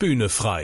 Bühne 0.00 0.28
frei. 0.28 0.62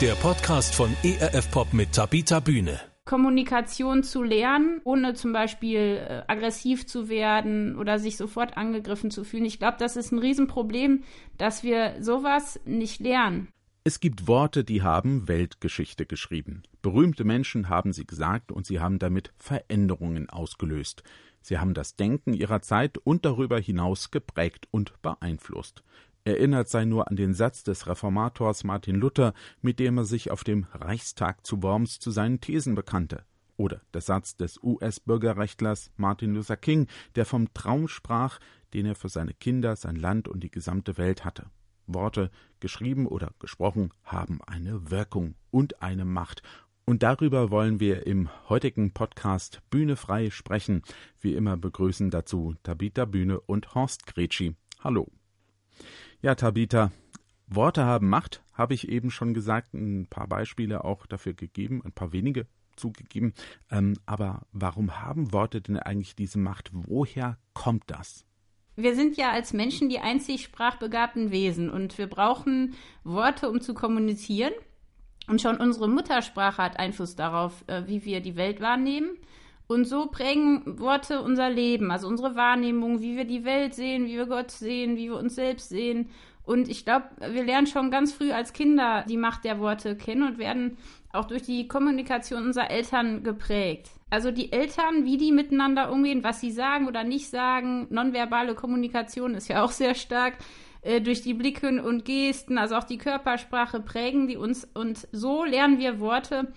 Der 0.00 0.14
Podcast 0.14 0.76
von 0.76 0.94
ERF 1.02 1.50
Pop 1.50 1.72
mit 1.72 1.90
Tabita 1.90 2.38
Bühne. 2.38 2.78
Kommunikation 3.04 4.04
zu 4.04 4.22
lernen, 4.22 4.80
ohne 4.84 5.14
zum 5.14 5.32
Beispiel 5.32 6.06
äh, 6.08 6.22
aggressiv 6.28 6.86
zu 6.86 7.08
werden 7.08 7.76
oder 7.76 7.98
sich 7.98 8.16
sofort 8.16 8.56
angegriffen 8.56 9.10
zu 9.10 9.24
fühlen. 9.24 9.44
Ich 9.44 9.58
glaube, 9.58 9.76
das 9.80 9.96
ist 9.96 10.12
ein 10.12 10.20
Riesenproblem, 10.20 11.02
dass 11.36 11.64
wir 11.64 11.96
sowas 12.00 12.60
nicht 12.64 13.00
lernen. 13.00 13.48
Es 13.82 13.98
gibt 13.98 14.28
Worte, 14.28 14.62
die 14.62 14.82
haben 14.82 15.26
Weltgeschichte 15.26 16.06
geschrieben. 16.06 16.62
Berühmte 16.80 17.24
Menschen 17.24 17.68
haben 17.68 17.92
sie 17.92 18.06
gesagt 18.06 18.52
und 18.52 18.66
sie 18.66 18.78
haben 18.78 19.00
damit 19.00 19.32
Veränderungen 19.36 20.30
ausgelöst. 20.30 21.02
Sie 21.46 21.58
haben 21.58 21.74
das 21.74 21.94
Denken 21.94 22.34
ihrer 22.34 22.60
Zeit 22.60 22.98
und 22.98 23.24
darüber 23.24 23.60
hinaus 23.60 24.10
geprägt 24.10 24.66
und 24.72 25.00
beeinflusst. 25.02 25.84
Erinnert 26.26 26.68
sei 26.68 26.86
nur 26.86 27.08
an 27.08 27.14
den 27.14 27.34
Satz 27.34 27.62
des 27.62 27.86
Reformators 27.86 28.64
Martin 28.64 28.96
Luther, 28.96 29.32
mit 29.62 29.78
dem 29.78 29.96
er 29.96 30.04
sich 30.04 30.32
auf 30.32 30.42
dem 30.42 30.66
Reichstag 30.72 31.46
zu 31.46 31.62
Worms 31.62 32.00
zu 32.00 32.10
seinen 32.10 32.40
Thesen 32.40 32.74
bekannte. 32.74 33.24
Oder 33.56 33.80
der 33.94 34.00
Satz 34.00 34.36
des 34.36 34.60
US-Bürgerrechtlers 34.60 35.92
Martin 35.96 36.34
Luther 36.34 36.56
King, 36.56 36.88
der 37.14 37.26
vom 37.26 37.54
Traum 37.54 37.86
sprach, 37.86 38.40
den 38.74 38.86
er 38.86 38.96
für 38.96 39.08
seine 39.08 39.34
Kinder, 39.34 39.76
sein 39.76 39.94
Land 39.94 40.26
und 40.26 40.42
die 40.42 40.50
gesamte 40.50 40.98
Welt 40.98 41.24
hatte. 41.24 41.46
Worte, 41.86 42.32
geschrieben 42.58 43.06
oder 43.06 43.30
gesprochen, 43.38 43.94
haben 44.02 44.40
eine 44.44 44.90
Wirkung 44.90 45.36
und 45.52 45.80
eine 45.80 46.04
Macht. 46.04 46.42
Und 46.86 47.04
darüber 47.04 47.52
wollen 47.52 47.78
wir 47.78 48.04
im 48.04 48.30
heutigen 48.48 48.90
Podcast 48.90 49.62
Bühne 49.70 49.94
frei 49.94 50.30
sprechen. 50.30 50.82
Wie 51.20 51.34
immer 51.34 51.56
begrüßen 51.56 52.10
dazu 52.10 52.56
Tabita 52.64 53.04
Bühne 53.04 53.38
und 53.38 53.76
Horst 53.76 54.08
Gretschi. 54.08 54.56
Hallo. 54.82 55.06
Ja, 56.22 56.34
Tabita, 56.34 56.90
Worte 57.46 57.84
haben 57.84 58.08
Macht, 58.08 58.42
habe 58.52 58.74
ich 58.74 58.88
eben 58.88 59.10
schon 59.10 59.34
gesagt, 59.34 59.74
ein 59.74 60.06
paar 60.08 60.26
Beispiele 60.26 60.84
auch 60.84 61.06
dafür 61.06 61.34
gegeben, 61.34 61.82
ein 61.84 61.92
paar 61.92 62.12
wenige 62.12 62.46
zugegeben. 62.76 63.32
Ähm, 63.70 63.94
aber 64.06 64.46
warum 64.52 65.00
haben 65.00 65.32
Worte 65.32 65.60
denn 65.60 65.78
eigentlich 65.78 66.16
diese 66.16 66.38
Macht? 66.38 66.70
Woher 66.72 67.38
kommt 67.54 67.84
das? 67.86 68.26
wir 68.76 68.94
sind 68.94 69.16
ja 69.16 69.30
als 69.32 69.52
Menschen 69.52 69.88
die 69.88 70.00
einzig 70.00 70.42
sprachbegabten 70.44 71.30
Wesen 71.30 71.70
und 71.70 71.96
wir 71.96 72.06
brauchen 72.06 72.74
Worte, 73.04 73.48
um 73.48 73.60
zu 73.60 73.74
kommunizieren. 73.74 74.52
Und 75.28 75.40
schon 75.40 75.56
unsere 75.56 75.88
Muttersprache 75.88 76.62
hat 76.62 76.78
Einfluss 76.78 77.16
darauf, 77.16 77.64
äh, 77.66 77.84
wie 77.86 78.04
wir 78.04 78.20
die 78.20 78.36
Welt 78.36 78.60
wahrnehmen. 78.60 79.16
Und 79.68 79.84
so 79.84 80.06
prägen 80.06 80.78
Worte 80.78 81.22
unser 81.22 81.50
Leben, 81.50 81.90
also 81.90 82.06
unsere 82.06 82.36
Wahrnehmung, 82.36 83.00
wie 83.00 83.16
wir 83.16 83.24
die 83.24 83.44
Welt 83.44 83.74
sehen, 83.74 84.06
wie 84.06 84.16
wir 84.16 84.26
Gott 84.26 84.50
sehen, 84.50 84.96
wie 84.96 85.08
wir 85.08 85.16
uns 85.16 85.34
selbst 85.34 85.70
sehen. 85.70 86.10
Und 86.44 86.68
ich 86.68 86.84
glaube, 86.84 87.06
wir 87.32 87.42
lernen 87.42 87.66
schon 87.66 87.90
ganz 87.90 88.12
früh 88.12 88.30
als 88.30 88.52
Kinder 88.52 89.04
die 89.08 89.16
Macht 89.16 89.44
der 89.44 89.58
Worte 89.58 89.96
kennen 89.96 90.22
und 90.22 90.38
werden 90.38 90.78
auch 91.12 91.24
durch 91.24 91.42
die 91.42 91.66
Kommunikation 91.66 92.44
unserer 92.44 92.70
Eltern 92.70 93.24
geprägt. 93.24 93.90
Also 94.08 94.30
die 94.30 94.52
Eltern, 94.52 95.04
wie 95.04 95.16
die 95.16 95.32
miteinander 95.32 95.90
umgehen, 95.90 96.22
was 96.22 96.40
sie 96.40 96.52
sagen 96.52 96.86
oder 96.86 97.02
nicht 97.02 97.28
sagen, 97.28 97.88
nonverbale 97.90 98.54
Kommunikation 98.54 99.34
ist 99.34 99.48
ja 99.48 99.64
auch 99.64 99.72
sehr 99.72 99.96
stark 99.96 100.34
äh, 100.82 101.00
durch 101.00 101.22
die 101.22 101.34
Blicke 101.34 101.82
und 101.82 102.04
Gesten, 102.04 102.58
also 102.58 102.76
auch 102.76 102.84
die 102.84 102.98
Körpersprache 102.98 103.80
prägen 103.80 104.28
die 104.28 104.36
uns 104.36 104.64
und 104.74 105.08
so 105.10 105.44
lernen 105.44 105.80
wir 105.80 105.98
Worte 105.98 106.52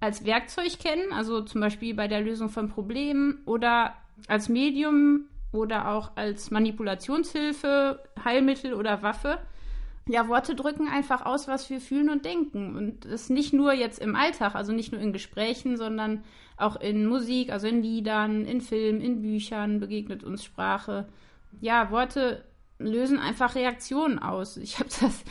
als 0.00 0.24
Werkzeug 0.24 0.78
kennen, 0.78 1.12
also 1.12 1.42
zum 1.42 1.60
Beispiel 1.60 1.94
bei 1.94 2.08
der 2.08 2.20
Lösung 2.20 2.48
von 2.48 2.68
Problemen 2.68 3.42
oder 3.44 3.94
als 4.28 4.48
Medium 4.48 5.26
oder 5.52 5.88
auch 5.88 6.16
als 6.16 6.50
Manipulationshilfe, 6.50 8.02
Heilmittel 8.24 8.74
oder 8.74 9.02
Waffe 9.02 9.38
ja, 10.10 10.28
Worte 10.28 10.54
drücken 10.54 10.88
einfach 10.88 11.24
aus, 11.24 11.46
was 11.46 11.70
wir 11.70 11.80
fühlen 11.80 12.10
und 12.10 12.24
denken. 12.24 12.76
Und 12.76 13.04
das 13.04 13.30
nicht 13.30 13.52
nur 13.52 13.72
jetzt 13.72 14.00
im 14.00 14.16
Alltag, 14.16 14.54
also 14.54 14.72
nicht 14.72 14.92
nur 14.92 15.00
in 15.00 15.12
Gesprächen, 15.12 15.76
sondern 15.76 16.24
auch 16.56 16.76
in 16.76 17.06
Musik, 17.06 17.52
also 17.52 17.68
in 17.68 17.82
Liedern, 17.82 18.44
in 18.44 18.60
Filmen, 18.60 19.00
in 19.00 19.22
Büchern 19.22 19.78
begegnet 19.78 20.24
uns 20.24 20.44
Sprache. 20.44 21.08
Ja, 21.60 21.90
Worte 21.90 22.44
lösen 22.78 23.18
einfach 23.18 23.54
Reaktionen 23.54 24.18
aus. 24.18 24.56
Ich 24.56 24.78
habe 24.78 24.90
das 25.00 25.22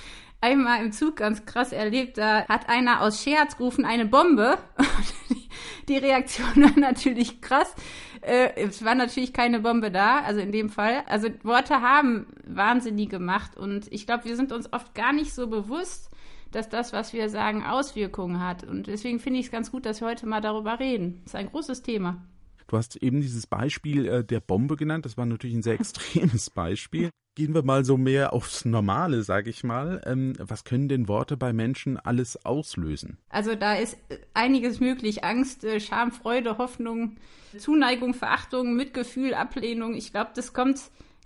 einmal 0.42 0.84
im 0.84 0.92
Zug 0.92 1.18
ganz 1.18 1.46
krass 1.46 1.72
erlebt. 1.72 2.18
Da 2.18 2.48
hat 2.48 2.70
einer 2.70 3.02
aus 3.02 3.22
Scherz 3.22 3.58
gerufen, 3.58 3.86
eine 3.86 4.06
Bombe. 4.06 4.58
die 5.88 5.98
Reaktion 5.98 6.64
war 6.64 6.80
natürlich 6.80 7.42
krass. 7.42 7.74
Äh, 8.22 8.54
es 8.56 8.84
war 8.84 8.96
natürlich 8.96 9.34
keine 9.34 9.60
Bombe 9.60 9.92
da, 9.92 10.20
also 10.20 10.40
in 10.40 10.52
dem 10.52 10.70
Fall. 10.70 11.04
Also 11.08 11.30
Worte 11.44 11.82
haben 11.82 12.28
wahnsinnige 12.46 13.20
Macht 13.20 13.58
und 13.58 13.92
ich 13.92 14.06
glaube, 14.06 14.26
wir 14.26 14.36
sind 14.36 14.52
uns 14.52 14.72
oft 14.74 14.94
gar 14.94 15.14
nicht 15.14 15.34
so 15.34 15.48
bewusst, 15.48 16.10
dass 16.52 16.70
das, 16.70 16.94
was 16.94 17.14
wir 17.14 17.30
sagen, 17.30 17.64
Auswirkungen 17.64 18.44
hat. 18.44 18.64
Und 18.64 18.88
deswegen 18.88 19.20
finde 19.20 19.40
ich 19.40 19.48
es 19.48 19.52
ganz 19.52 19.72
gut, 19.72 19.86
dass 19.86 20.02
wir 20.02 20.08
heute 20.08 20.26
mal 20.26 20.42
darüber 20.42 20.80
reden. 20.80 21.22
Das 21.24 21.34
ist 21.34 21.40
ein 21.40 21.50
großes 21.50 21.84
Thema. 21.84 22.22
Du 22.70 22.78
hast 22.78 22.96
eben 22.98 23.20
dieses 23.20 23.48
Beispiel 23.48 24.08
äh, 24.08 24.24
der 24.24 24.40
Bombe 24.40 24.76
genannt. 24.76 25.04
Das 25.04 25.18
war 25.18 25.26
natürlich 25.26 25.56
ein 25.56 25.64
sehr 25.64 25.74
extremes 25.80 26.52
Beispiel. 26.52 27.10
Gehen 27.36 27.56
wir 27.56 27.64
mal 27.64 27.84
so 27.84 27.98
mehr 27.98 28.32
aufs 28.32 28.64
Normale, 28.64 29.24
sage 29.24 29.50
ich 29.50 29.64
mal. 29.64 30.02
Ähm, 30.06 30.34
was 30.38 30.64
können 30.64 30.88
denn 30.88 31.08
Worte 31.08 31.36
bei 31.36 31.52
Menschen 31.52 31.98
alles 31.98 32.46
auslösen? 32.46 33.18
Also 33.30 33.56
da 33.56 33.74
ist 33.74 33.98
äh, 34.10 34.20
einiges 34.36 34.80
möglich. 34.80 35.24
Angst, 35.24 35.64
äh, 35.64 35.80
Scham, 35.80 36.12
Freude, 36.12 36.60
Hoffnung, 36.60 37.18
Zuneigung, 37.58 38.14
Verachtung, 38.14 38.76
Mitgefühl, 38.76 39.34
Ablehnung. 39.34 39.96
Ich 39.96 40.12
glaube, 40.12 40.32
das 40.36 40.54
kommt 40.54 40.80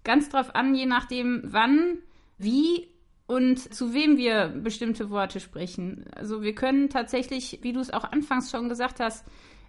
ganz 0.06 0.30
drauf 0.30 0.56
an, 0.56 0.74
je 0.76 0.86
nachdem, 0.86 1.42
wann, 1.44 1.98
wie 2.38 2.88
und 3.26 3.74
zu 3.74 3.94
wem 3.94 4.18
wir 4.18 4.48
bestimmte 4.48 5.10
Worte 5.10 5.42
sprechen. 5.42 6.06
Also 6.16 6.42
wir 6.42 6.56
können 6.56 6.90
tatsächlich, 6.90 7.60
wie 7.64 7.74
du 7.74 7.82
es 7.82 7.92
auch 7.92 8.06
anfangs 8.06 8.50
schon 8.50 8.70
gesagt 8.70 9.00
hast, 9.02 9.26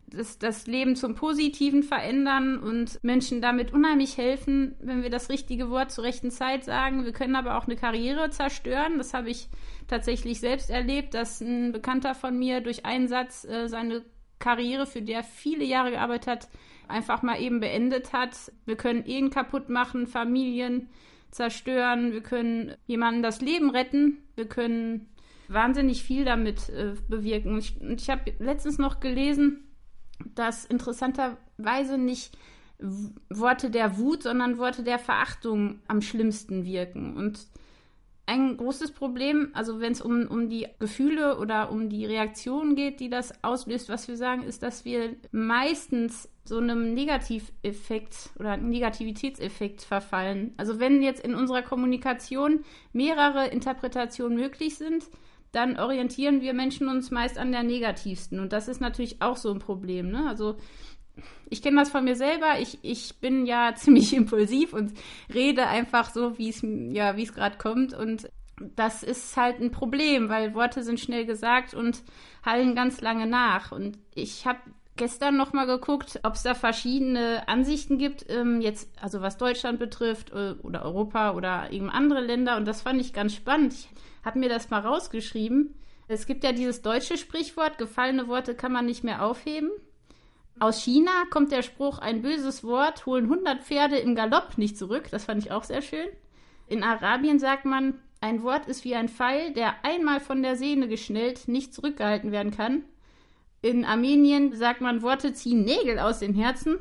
das, 0.06 0.38
das 0.38 0.66
Leben 0.66 0.96
zum 0.96 1.14
Positiven 1.14 1.82
verändern 1.82 2.58
und 2.58 3.02
Menschen 3.02 3.40
damit 3.40 3.72
unheimlich 3.72 4.16
helfen, 4.16 4.76
wenn 4.80 5.02
wir 5.02 5.10
das 5.10 5.28
richtige 5.28 5.70
Wort 5.70 5.90
zur 5.90 6.04
rechten 6.04 6.30
Zeit 6.30 6.64
sagen. 6.64 7.04
Wir 7.04 7.12
können 7.12 7.36
aber 7.36 7.58
auch 7.58 7.66
eine 7.66 7.76
Karriere 7.76 8.30
zerstören. 8.30 8.98
Das 8.98 9.14
habe 9.14 9.30
ich 9.30 9.48
tatsächlich 9.88 10.40
selbst 10.40 10.70
erlebt, 10.70 11.14
dass 11.14 11.40
ein 11.40 11.72
Bekannter 11.72 12.14
von 12.14 12.38
mir 12.38 12.60
durch 12.60 12.84
einen 12.84 13.08
Satz 13.08 13.44
äh, 13.44 13.68
seine 13.68 14.04
Karriere, 14.38 14.86
für 14.86 15.02
die 15.02 15.12
er 15.12 15.24
viele 15.24 15.64
Jahre 15.64 15.92
gearbeitet 15.92 16.26
hat, 16.26 16.48
einfach 16.88 17.22
mal 17.22 17.40
eben 17.40 17.60
beendet 17.60 18.12
hat. 18.12 18.52
Wir 18.66 18.76
können 18.76 19.04
Ehen 19.06 19.30
kaputt 19.30 19.68
machen, 19.68 20.06
Familien 20.06 20.88
zerstören, 21.30 22.12
wir 22.12 22.22
können 22.22 22.74
jemandem 22.86 23.22
das 23.22 23.40
Leben 23.40 23.70
retten, 23.70 24.18
wir 24.36 24.46
können 24.46 25.08
wahnsinnig 25.48 26.02
viel 26.02 26.24
damit 26.24 26.68
äh, 26.68 26.94
bewirken. 27.08 27.54
Und 27.54 27.58
ich, 27.58 27.80
ich 27.80 28.10
habe 28.10 28.32
letztens 28.38 28.78
noch 28.78 29.00
gelesen, 29.00 29.64
dass 30.34 30.64
interessanterweise 30.64 31.98
nicht 31.98 32.36
Worte 33.30 33.70
der 33.70 33.98
Wut, 33.98 34.22
sondern 34.24 34.58
Worte 34.58 34.82
der 34.82 34.98
Verachtung 34.98 35.80
am 35.88 36.02
schlimmsten 36.02 36.64
wirken. 36.64 37.16
Und 37.16 37.46
ein 38.26 38.56
großes 38.56 38.92
Problem, 38.92 39.50
also 39.52 39.80
wenn 39.80 39.92
es 39.92 40.00
um, 40.00 40.26
um 40.26 40.48
die 40.48 40.66
Gefühle 40.78 41.38
oder 41.38 41.70
um 41.70 41.90
die 41.90 42.06
Reaktionen 42.06 42.74
geht, 42.74 43.00
die 43.00 43.10
das 43.10 43.44
auslöst, 43.44 43.88
was 43.88 44.08
wir 44.08 44.16
sagen, 44.16 44.42
ist, 44.42 44.62
dass 44.62 44.84
wir 44.84 45.14
meistens 45.30 46.28
so 46.46 46.58
einem 46.58 46.94
Negativeffekt 46.94 48.30
oder 48.38 48.56
Negativitätseffekt 48.56 49.82
verfallen. 49.82 50.54
Also 50.56 50.80
wenn 50.80 51.02
jetzt 51.02 51.24
in 51.24 51.34
unserer 51.34 51.62
Kommunikation 51.62 52.64
mehrere 52.92 53.48
Interpretationen 53.48 54.38
möglich 54.38 54.76
sind, 54.76 55.04
dann 55.54 55.78
orientieren 55.78 56.40
wir 56.40 56.54
Menschen 56.54 56.88
uns 56.88 57.10
meist 57.10 57.38
an 57.38 57.52
der 57.52 57.62
negativsten. 57.62 58.40
Und 58.40 58.52
das 58.52 58.68
ist 58.68 58.80
natürlich 58.80 59.22
auch 59.22 59.36
so 59.36 59.52
ein 59.52 59.58
Problem. 59.58 60.10
Ne? 60.10 60.26
Also 60.28 60.56
ich 61.48 61.62
kenne 61.62 61.78
das 61.80 61.90
von 61.90 62.04
mir 62.04 62.16
selber. 62.16 62.58
Ich, 62.60 62.78
ich 62.82 63.16
bin 63.20 63.46
ja 63.46 63.74
ziemlich 63.76 64.14
impulsiv 64.14 64.72
und 64.72 64.92
rede 65.32 65.66
einfach 65.66 66.10
so, 66.10 66.38
wie 66.38 66.54
ja, 66.92 67.16
wie 67.16 67.22
es 67.22 67.34
gerade 67.34 67.58
kommt. 67.58 67.94
Und 67.94 68.28
das 68.76 69.02
ist 69.02 69.36
halt 69.36 69.60
ein 69.60 69.70
Problem, 69.70 70.28
weil 70.28 70.54
Worte 70.54 70.82
sind 70.82 71.00
schnell 71.00 71.26
gesagt 71.26 71.74
und 71.74 72.02
hallen 72.44 72.74
ganz 72.74 73.00
lange 73.00 73.26
nach. 73.26 73.72
Und 73.72 73.98
ich 74.14 74.46
habe 74.46 74.60
gestern 74.96 75.36
noch 75.36 75.52
mal 75.52 75.66
geguckt, 75.66 76.20
ob 76.22 76.34
es 76.34 76.42
da 76.42 76.54
verschiedene 76.54 77.48
Ansichten 77.48 77.98
gibt, 77.98 78.26
ähm, 78.28 78.60
jetzt 78.60 78.90
also 79.00 79.20
was 79.20 79.36
Deutschland 79.36 79.78
betrifft 79.78 80.30
äh, 80.32 80.54
oder 80.62 80.84
Europa 80.84 81.32
oder 81.32 81.70
eben 81.72 81.90
andere 81.90 82.20
Länder. 82.20 82.56
Und 82.56 82.66
das 82.66 82.82
fand 82.82 83.00
ich 83.00 83.12
ganz 83.12 83.34
spannend. 83.34 83.72
Ich 83.72 83.88
habe 84.24 84.38
mir 84.38 84.48
das 84.48 84.70
mal 84.70 84.80
rausgeschrieben. 84.80 85.74
Es 86.06 86.26
gibt 86.26 86.44
ja 86.44 86.52
dieses 86.52 86.82
deutsche 86.82 87.16
Sprichwort, 87.16 87.78
gefallene 87.78 88.28
Worte 88.28 88.54
kann 88.54 88.72
man 88.72 88.86
nicht 88.86 89.04
mehr 89.04 89.24
aufheben. 89.24 89.70
Aus 90.60 90.82
China 90.82 91.10
kommt 91.30 91.50
der 91.50 91.62
Spruch, 91.62 91.98
ein 91.98 92.22
böses 92.22 92.62
Wort 92.62 93.06
holen 93.06 93.24
100 93.24 93.64
Pferde 93.64 93.96
im 93.96 94.14
Galopp 94.14 94.56
nicht 94.56 94.78
zurück. 94.78 95.08
Das 95.10 95.24
fand 95.24 95.42
ich 95.42 95.50
auch 95.50 95.64
sehr 95.64 95.82
schön. 95.82 96.06
In 96.68 96.82
Arabien 96.84 97.38
sagt 97.38 97.64
man, 97.64 97.94
ein 98.20 98.42
Wort 98.42 98.66
ist 98.66 98.84
wie 98.84 98.94
ein 98.94 99.08
Pfeil, 99.08 99.52
der 99.52 99.84
einmal 99.84 100.20
von 100.20 100.42
der 100.42 100.56
Sehne 100.56 100.88
geschnellt 100.88 101.48
nicht 101.48 101.74
zurückgehalten 101.74 102.32
werden 102.32 102.52
kann. 102.52 102.84
In 103.64 103.86
Armenien 103.86 104.54
sagt 104.54 104.82
man, 104.82 105.00
Worte 105.00 105.32
ziehen 105.32 105.64
Nägel 105.64 105.98
aus 105.98 106.18
den 106.18 106.34
Herzen. 106.34 106.76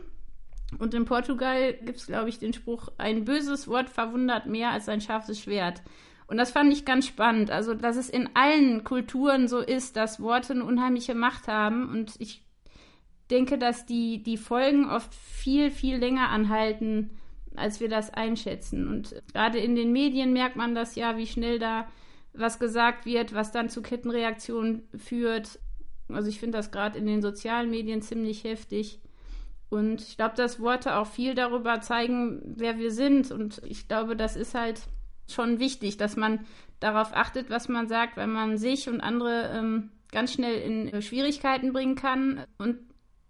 Und 0.79 0.93
in 0.93 1.05
Portugal 1.05 1.75
gibt 1.75 1.99
es, 1.99 2.07
glaube 2.07 2.27
ich, 2.27 2.39
den 2.39 2.51
Spruch, 2.51 2.89
ein 2.97 3.23
böses 3.23 3.69
Wort 3.69 3.89
verwundert 3.89 4.47
mehr 4.47 4.71
als 4.71 4.89
ein 4.89 4.99
scharfes 4.99 5.39
Schwert. 5.39 5.81
Und 6.27 6.35
das 6.35 6.51
fand 6.51 6.73
ich 6.73 6.83
ganz 6.83 7.07
spannend. 7.07 7.51
Also, 7.51 7.73
dass 7.73 7.95
es 7.95 8.09
in 8.09 8.29
allen 8.33 8.83
Kulturen 8.83 9.47
so 9.47 9.59
ist, 9.59 9.95
dass 9.95 10.19
Worte 10.19 10.51
eine 10.51 10.65
unheimliche 10.65 11.15
Macht 11.15 11.47
haben. 11.47 11.89
Und 11.89 12.15
ich 12.19 12.43
denke, 13.31 13.57
dass 13.57 13.85
die, 13.85 14.21
die 14.21 14.35
Folgen 14.35 14.89
oft 14.89 15.15
viel, 15.15 15.71
viel 15.71 15.95
länger 15.95 16.31
anhalten, 16.31 17.11
als 17.55 17.79
wir 17.79 17.87
das 17.87 18.13
einschätzen. 18.13 18.89
Und 18.89 19.15
gerade 19.31 19.57
in 19.57 19.75
den 19.75 19.93
Medien 19.93 20.33
merkt 20.33 20.57
man 20.57 20.75
das 20.75 20.95
ja, 20.95 21.15
wie 21.15 21.27
schnell 21.27 21.59
da 21.59 21.87
was 22.33 22.59
gesagt 22.59 23.05
wird, 23.05 23.33
was 23.33 23.53
dann 23.53 23.69
zu 23.69 23.81
Kettenreaktionen 23.81 24.83
führt. 24.97 25.59
Also 26.09 26.29
ich 26.29 26.39
finde 26.39 26.57
das 26.57 26.71
gerade 26.71 26.97
in 26.97 27.05
den 27.05 27.21
sozialen 27.21 27.69
Medien 27.69 28.01
ziemlich 28.01 28.43
heftig. 28.43 28.99
Und 29.69 30.01
ich 30.01 30.17
glaube, 30.17 30.35
dass 30.35 30.59
Worte 30.59 30.97
auch 30.97 31.07
viel 31.07 31.33
darüber 31.33 31.81
zeigen, 31.81 32.41
wer 32.57 32.77
wir 32.77 32.91
sind. 32.91 33.31
Und 33.31 33.61
ich 33.65 33.87
glaube, 33.87 34.15
das 34.15 34.35
ist 34.35 34.53
halt 34.53 34.81
schon 35.27 35.59
wichtig, 35.59 35.97
dass 35.97 36.15
man 36.15 36.45
darauf 36.79 37.15
achtet, 37.15 37.49
was 37.49 37.69
man 37.69 37.87
sagt, 37.87 38.17
weil 38.17 38.27
man 38.27 38.57
sich 38.57 38.87
und 38.89 39.01
andere 39.01 39.51
ähm, 39.53 39.89
ganz 40.11 40.33
schnell 40.33 40.59
in 40.61 41.01
Schwierigkeiten 41.01 41.73
bringen 41.73 41.95
kann. 41.95 42.45
Und 42.57 42.77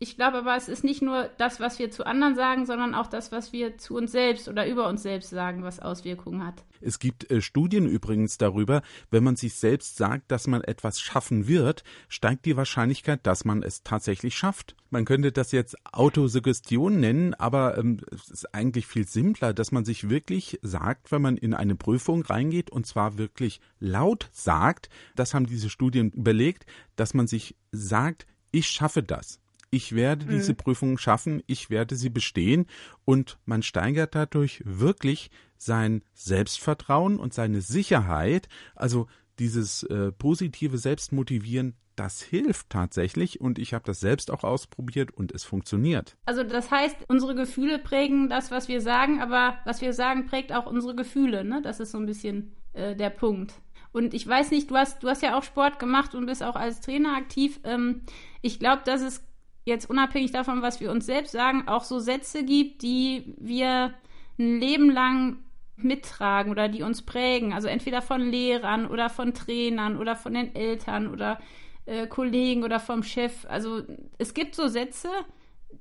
ich 0.03 0.17
glaube 0.17 0.39
aber, 0.39 0.57
es 0.57 0.67
ist 0.67 0.83
nicht 0.83 1.01
nur 1.01 1.29
das, 1.37 1.61
was 1.61 1.79
wir 1.79 1.89
zu 1.89 2.05
anderen 2.05 2.35
sagen, 2.35 2.65
sondern 2.65 2.93
auch 2.93 3.07
das, 3.07 3.31
was 3.31 3.53
wir 3.53 3.77
zu 3.77 3.95
uns 3.95 4.11
selbst 4.11 4.49
oder 4.49 4.67
über 4.67 4.89
uns 4.89 5.01
selbst 5.01 5.29
sagen, 5.29 5.63
was 5.63 5.79
Auswirkungen 5.79 6.45
hat. 6.45 6.65
Es 6.81 6.99
gibt 6.99 7.31
äh, 7.31 7.41
Studien 7.41 7.87
übrigens 7.87 8.37
darüber, 8.37 8.81
wenn 9.11 9.23
man 9.23 9.37
sich 9.37 9.55
selbst 9.55 9.95
sagt, 9.95 10.29
dass 10.29 10.45
man 10.45 10.61
etwas 10.61 10.99
schaffen 10.99 11.47
wird, 11.47 11.85
steigt 12.09 12.45
die 12.45 12.57
Wahrscheinlichkeit, 12.57 13.25
dass 13.25 13.45
man 13.45 13.63
es 13.63 13.83
tatsächlich 13.83 14.35
schafft. 14.35 14.75
Man 14.89 15.05
könnte 15.05 15.31
das 15.31 15.53
jetzt 15.53 15.77
Autosuggestion 15.93 16.99
nennen, 16.99 17.33
aber 17.33 17.77
ähm, 17.77 18.01
es 18.11 18.29
ist 18.29 18.53
eigentlich 18.53 18.85
viel 18.85 19.07
simpler, 19.07 19.53
dass 19.53 19.71
man 19.71 19.85
sich 19.85 20.09
wirklich 20.09 20.59
sagt, 20.61 21.13
wenn 21.13 21.21
man 21.21 21.37
in 21.37 21.53
eine 21.53 21.75
Prüfung 21.75 22.23
reingeht 22.23 22.69
und 22.69 22.85
zwar 22.85 23.17
wirklich 23.17 23.61
laut 23.79 24.29
sagt, 24.33 24.89
das 25.15 25.33
haben 25.33 25.45
diese 25.45 25.69
Studien 25.69 26.11
belegt, 26.13 26.65
dass 26.97 27.13
man 27.13 27.27
sich 27.27 27.55
sagt, 27.71 28.27
ich 28.51 28.67
schaffe 28.67 29.01
das 29.01 29.39
ich 29.73 29.95
werde 29.95 30.27
diese 30.27 30.51
mhm. 30.51 30.57
Prüfung 30.57 30.97
schaffen, 30.99 31.41
ich 31.47 31.71
werde 31.71 31.95
sie 31.95 32.09
bestehen 32.09 32.67
und 33.05 33.39
man 33.45 33.63
steigert 33.63 34.13
dadurch 34.13 34.61
wirklich 34.65 35.31
sein 35.57 36.03
Selbstvertrauen 36.13 37.17
und 37.17 37.33
seine 37.33 37.61
Sicherheit, 37.61 38.49
also 38.75 39.07
dieses 39.39 39.81
äh, 39.83 40.11
positive 40.11 40.77
Selbstmotivieren, 40.77 41.73
das 41.95 42.21
hilft 42.21 42.69
tatsächlich 42.69 43.41
und 43.41 43.57
ich 43.57 43.73
habe 43.73 43.83
das 43.85 43.99
selbst 43.99 44.29
auch 44.29 44.43
ausprobiert 44.43 45.09
und 45.11 45.31
es 45.31 45.43
funktioniert. 45.43 46.17
Also 46.25 46.43
das 46.43 46.69
heißt, 46.69 46.97
unsere 47.07 47.33
Gefühle 47.33 47.79
prägen 47.79 48.29
das, 48.29 48.51
was 48.51 48.67
wir 48.67 48.79
sagen, 48.79 49.21
aber 49.21 49.57
was 49.65 49.81
wir 49.81 49.93
sagen, 49.93 50.27
prägt 50.27 50.53
auch 50.53 50.67
unsere 50.67 50.95
Gefühle, 50.95 51.43
ne? 51.43 51.61
Das 51.63 51.79
ist 51.79 51.91
so 51.91 51.97
ein 51.97 52.05
bisschen 52.05 52.55
äh, 52.73 52.95
der 52.95 53.09
Punkt. 53.09 53.53
Und 53.91 54.13
ich 54.13 54.27
weiß 54.27 54.51
nicht, 54.51 54.69
du 54.69 54.75
hast, 54.75 55.01
du 55.03 55.07
hast 55.07 55.21
ja 55.21 55.37
auch 55.37 55.43
Sport 55.43 55.79
gemacht 55.79 56.13
und 56.15 56.25
bist 56.25 56.43
auch 56.43 56.55
als 56.55 56.81
Trainer 56.81 57.15
aktiv. 57.15 57.59
Ähm, 57.63 58.01
ich 58.41 58.59
glaube, 58.59 58.81
dass 58.85 59.01
es 59.01 59.23
jetzt 59.65 59.89
unabhängig 59.89 60.31
davon, 60.31 60.61
was 60.61 60.79
wir 60.79 60.91
uns 60.91 61.05
selbst 61.05 61.31
sagen, 61.31 61.67
auch 61.67 61.83
so 61.83 61.99
Sätze 61.99 62.43
gibt, 62.43 62.81
die 62.81 63.35
wir 63.37 63.93
ein 64.37 64.59
Leben 64.59 64.89
lang 64.89 65.37
mittragen 65.75 66.51
oder 66.51 66.69
die 66.69 66.83
uns 66.83 67.01
prägen. 67.01 67.53
Also 67.53 67.67
entweder 67.67 68.01
von 68.01 68.21
Lehrern 68.21 68.87
oder 68.87 69.09
von 69.09 69.33
Trainern 69.33 69.97
oder 69.97 70.15
von 70.15 70.33
den 70.33 70.55
Eltern 70.55 71.07
oder 71.07 71.39
äh, 71.85 72.07
Kollegen 72.07 72.63
oder 72.63 72.79
vom 72.79 73.03
Chef. 73.03 73.45
Also 73.47 73.83
es 74.17 74.33
gibt 74.33 74.55
so 74.55 74.67
Sätze, 74.67 75.09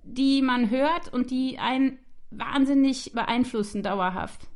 die 0.02 0.42
man 0.42 0.70
hört 0.70 1.12
und 1.12 1.30
die 1.30 1.58
einen 1.58 1.98
wahnsinnig 2.30 3.12
beeinflussen 3.12 3.82
dauerhaft. 3.82 4.48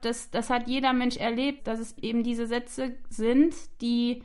Das, 0.00 0.30
das 0.30 0.48
hat 0.48 0.68
jeder 0.68 0.92
Mensch 0.92 1.16
erlebt, 1.16 1.66
dass 1.66 1.78
es 1.78 1.98
eben 1.98 2.22
diese 2.22 2.46
Sätze 2.46 2.96
sind, 3.10 3.54
die 3.82 4.22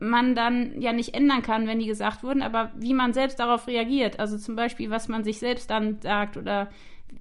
man 0.00 0.34
dann 0.34 0.80
ja 0.80 0.92
nicht 0.92 1.14
ändern 1.14 1.42
kann, 1.42 1.66
wenn 1.66 1.78
die 1.78 1.86
gesagt 1.86 2.22
wurden, 2.22 2.42
aber 2.42 2.72
wie 2.76 2.94
man 2.94 3.12
selbst 3.12 3.38
darauf 3.38 3.66
reagiert, 3.66 4.18
also 4.18 4.36
zum 4.36 4.56
Beispiel, 4.56 4.90
was 4.90 5.08
man 5.08 5.24
sich 5.24 5.38
selbst 5.38 5.70
dann 5.70 6.00
sagt 6.00 6.36
oder 6.36 6.70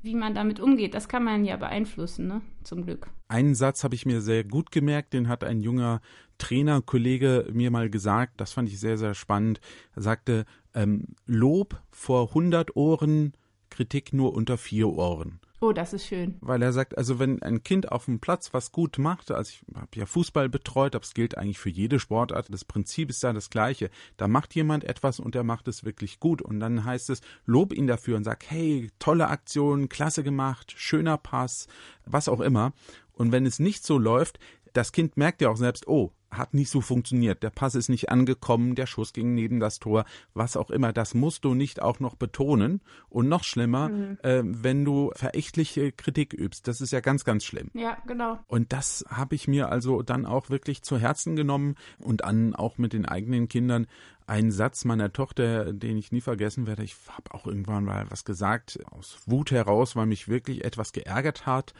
wie 0.01 0.15
man 0.15 0.33
damit 0.33 0.59
umgeht, 0.59 0.93
das 0.93 1.07
kann 1.07 1.23
man 1.23 1.45
ja 1.45 1.57
beeinflussen, 1.57 2.27
ne? 2.27 2.41
zum 2.63 2.85
Glück. 2.85 3.09
Einen 3.27 3.55
Satz 3.55 3.83
habe 3.83 3.95
ich 3.95 4.05
mir 4.05 4.21
sehr 4.21 4.43
gut 4.43 4.71
gemerkt, 4.71 5.13
den 5.13 5.27
hat 5.27 5.43
ein 5.43 5.61
junger 5.61 6.01
Trainerkollege 6.37 7.47
mir 7.53 7.71
mal 7.71 7.89
gesagt, 7.89 8.41
das 8.41 8.51
fand 8.51 8.69
ich 8.69 8.79
sehr, 8.79 8.97
sehr 8.97 9.13
spannend. 9.13 9.61
Er 9.95 10.01
sagte, 10.01 10.45
ähm, 10.73 11.15
Lob 11.25 11.81
vor 11.91 12.29
100 12.29 12.75
Ohren, 12.75 13.33
Kritik 13.69 14.13
nur 14.13 14.33
unter 14.33 14.57
vier 14.57 14.89
Ohren. 14.89 15.39
Oh, 15.65 15.73
das 15.73 15.93
ist 15.93 16.05
schön. 16.05 16.35
Weil 16.41 16.61
er 16.61 16.71
sagt, 16.71 16.95
also 16.95 17.17
wenn 17.17 17.41
ein 17.41 17.63
Kind 17.63 17.91
auf 17.91 18.05
dem 18.05 18.19
Platz 18.19 18.53
was 18.53 18.71
gut 18.71 18.99
macht, 18.99 19.31
also 19.31 19.49
ich 19.49 19.65
habe 19.75 19.87
ja 19.95 20.05
Fußball 20.05 20.47
betreut, 20.47 20.93
aber 20.93 21.03
es 21.03 21.15
gilt 21.15 21.39
eigentlich 21.39 21.57
für 21.57 21.71
jede 21.71 21.99
Sportart, 21.99 22.53
das 22.53 22.65
Prinzip 22.65 23.09
ist 23.09 23.23
ja 23.23 23.33
das 23.33 23.49
gleiche. 23.49 23.89
Da 24.15 24.27
macht 24.27 24.53
jemand 24.53 24.83
etwas 24.83 25.19
und 25.19 25.35
er 25.35 25.43
macht 25.43 25.67
es 25.67 25.83
wirklich 25.83 26.19
gut 26.19 26.43
und 26.43 26.59
dann 26.59 26.85
heißt 26.85 27.09
es, 27.09 27.21
lob 27.47 27.73
ihn 27.73 27.87
dafür 27.87 28.15
und 28.15 28.25
sag, 28.25 28.45
hey, 28.47 28.91
tolle 28.99 29.27
Aktion, 29.27 29.89
klasse 29.89 30.21
gemacht, 30.21 30.71
schöner 30.77 31.17
Pass, 31.17 31.65
was 32.05 32.29
auch 32.29 32.41
immer. 32.41 32.73
Und 33.13 33.31
wenn 33.31 33.47
es 33.47 33.57
nicht 33.57 33.83
so 33.83 33.97
läuft, 33.97 34.37
das 34.73 34.91
Kind 34.91 35.17
merkt 35.17 35.41
ja 35.41 35.49
auch 35.49 35.57
selbst, 35.57 35.87
oh, 35.87 36.11
hat 36.37 36.53
nicht 36.53 36.69
so 36.69 36.81
funktioniert, 36.81 37.43
der 37.43 37.49
Pass 37.49 37.75
ist 37.75 37.89
nicht 37.89 38.09
angekommen, 38.09 38.75
der 38.75 38.85
Schuss 38.85 39.13
ging 39.13 39.33
neben 39.33 39.59
das 39.59 39.79
Tor, 39.79 40.05
was 40.33 40.57
auch 40.57 40.69
immer, 40.69 40.93
das 40.93 41.13
musst 41.13 41.45
du 41.45 41.53
nicht 41.53 41.81
auch 41.81 41.99
noch 41.99 42.15
betonen. 42.15 42.81
Und 43.09 43.29
noch 43.29 43.43
schlimmer, 43.43 43.89
mhm. 43.89 44.17
äh, 44.23 44.41
wenn 44.43 44.85
du 44.85 45.11
verächtliche 45.15 45.91
Kritik 45.91 46.33
übst, 46.33 46.67
das 46.67 46.81
ist 46.81 46.91
ja 46.91 46.99
ganz, 46.99 47.23
ganz 47.23 47.43
schlimm. 47.43 47.69
Ja, 47.73 47.97
genau. 48.07 48.39
Und 48.47 48.73
das 48.73 49.05
habe 49.09 49.35
ich 49.35 49.47
mir 49.47 49.69
also 49.69 50.01
dann 50.01 50.25
auch 50.25 50.49
wirklich 50.49 50.83
zu 50.83 50.97
Herzen 50.97 51.35
genommen 51.35 51.75
und 51.99 52.23
an 52.23 52.55
auch 52.55 52.77
mit 52.77 52.93
den 52.93 53.05
eigenen 53.05 53.47
Kindern 53.47 53.87
ein 54.27 54.51
Satz 54.51 54.85
meiner 54.85 55.13
Tochter, 55.13 55.71
den 55.71 55.97
ich 55.97 56.11
nie 56.11 56.21
vergessen 56.21 56.67
werde. 56.67 56.83
Ich 56.83 56.95
habe 57.09 57.33
auch 57.33 57.45
irgendwann 57.45 57.85
mal 57.85 58.05
was 58.09 58.25
gesagt 58.25 58.79
aus 58.91 59.19
Wut 59.25 59.51
heraus, 59.51 59.95
weil 59.95 60.07
mich 60.07 60.27
wirklich 60.27 60.63
etwas 60.63 60.93
geärgert 60.93 61.45
hat 61.45 61.73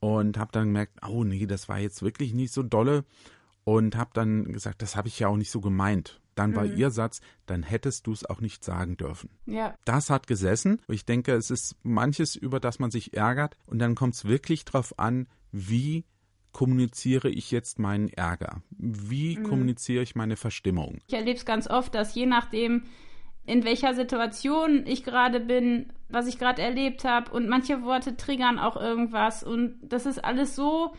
und 0.00 0.36
habe 0.36 0.50
dann 0.52 0.66
gemerkt, 0.66 0.98
oh 1.06 1.22
nee, 1.22 1.46
das 1.46 1.68
war 1.68 1.78
jetzt 1.78 2.02
wirklich 2.02 2.34
nicht 2.34 2.52
so 2.52 2.62
dolle 2.62 3.04
und 3.64 3.96
habe 3.96 4.10
dann 4.14 4.52
gesagt, 4.52 4.82
das 4.82 4.96
habe 4.96 5.08
ich 5.08 5.18
ja 5.18 5.28
auch 5.28 5.36
nicht 5.36 5.50
so 5.50 5.60
gemeint. 5.60 6.20
Dann 6.34 6.56
war 6.56 6.64
mhm. 6.64 6.76
ihr 6.76 6.90
Satz, 6.90 7.20
dann 7.46 7.62
hättest 7.62 8.06
du 8.06 8.12
es 8.12 8.24
auch 8.24 8.40
nicht 8.40 8.64
sagen 8.64 8.96
dürfen. 8.96 9.30
Ja. 9.44 9.74
Das 9.84 10.08
hat 10.08 10.26
gesessen. 10.26 10.80
Ich 10.88 11.04
denke, 11.04 11.32
es 11.32 11.50
ist 11.50 11.76
manches, 11.82 12.36
über 12.36 12.58
das 12.58 12.78
man 12.78 12.90
sich 12.90 13.14
ärgert. 13.14 13.56
Und 13.66 13.78
dann 13.78 13.94
kommt 13.94 14.14
es 14.14 14.24
wirklich 14.24 14.64
darauf 14.64 14.98
an, 14.98 15.26
wie 15.50 16.04
kommuniziere 16.52 17.28
ich 17.28 17.50
jetzt 17.50 17.78
meinen 17.78 18.08
Ärger? 18.08 18.62
Wie 18.70 19.36
mhm. 19.36 19.44
kommuniziere 19.44 20.02
ich 20.02 20.14
meine 20.14 20.36
Verstimmung? 20.36 20.98
Ich 21.06 21.14
erlebe 21.14 21.36
es 21.36 21.44
ganz 21.44 21.68
oft, 21.68 21.94
dass 21.94 22.14
je 22.14 22.26
nachdem, 22.26 22.84
in 23.44 23.64
welcher 23.64 23.94
Situation 23.94 24.86
ich 24.86 25.02
gerade 25.04 25.40
bin, 25.40 25.92
was 26.08 26.26
ich 26.26 26.38
gerade 26.38 26.62
erlebt 26.62 27.04
habe 27.04 27.30
und 27.32 27.48
manche 27.48 27.82
Worte 27.82 28.16
triggern 28.16 28.58
auch 28.58 28.76
irgendwas 28.76 29.42
und 29.42 29.78
das 29.82 30.06
ist 30.06 30.22
alles 30.22 30.54
so 30.54 30.94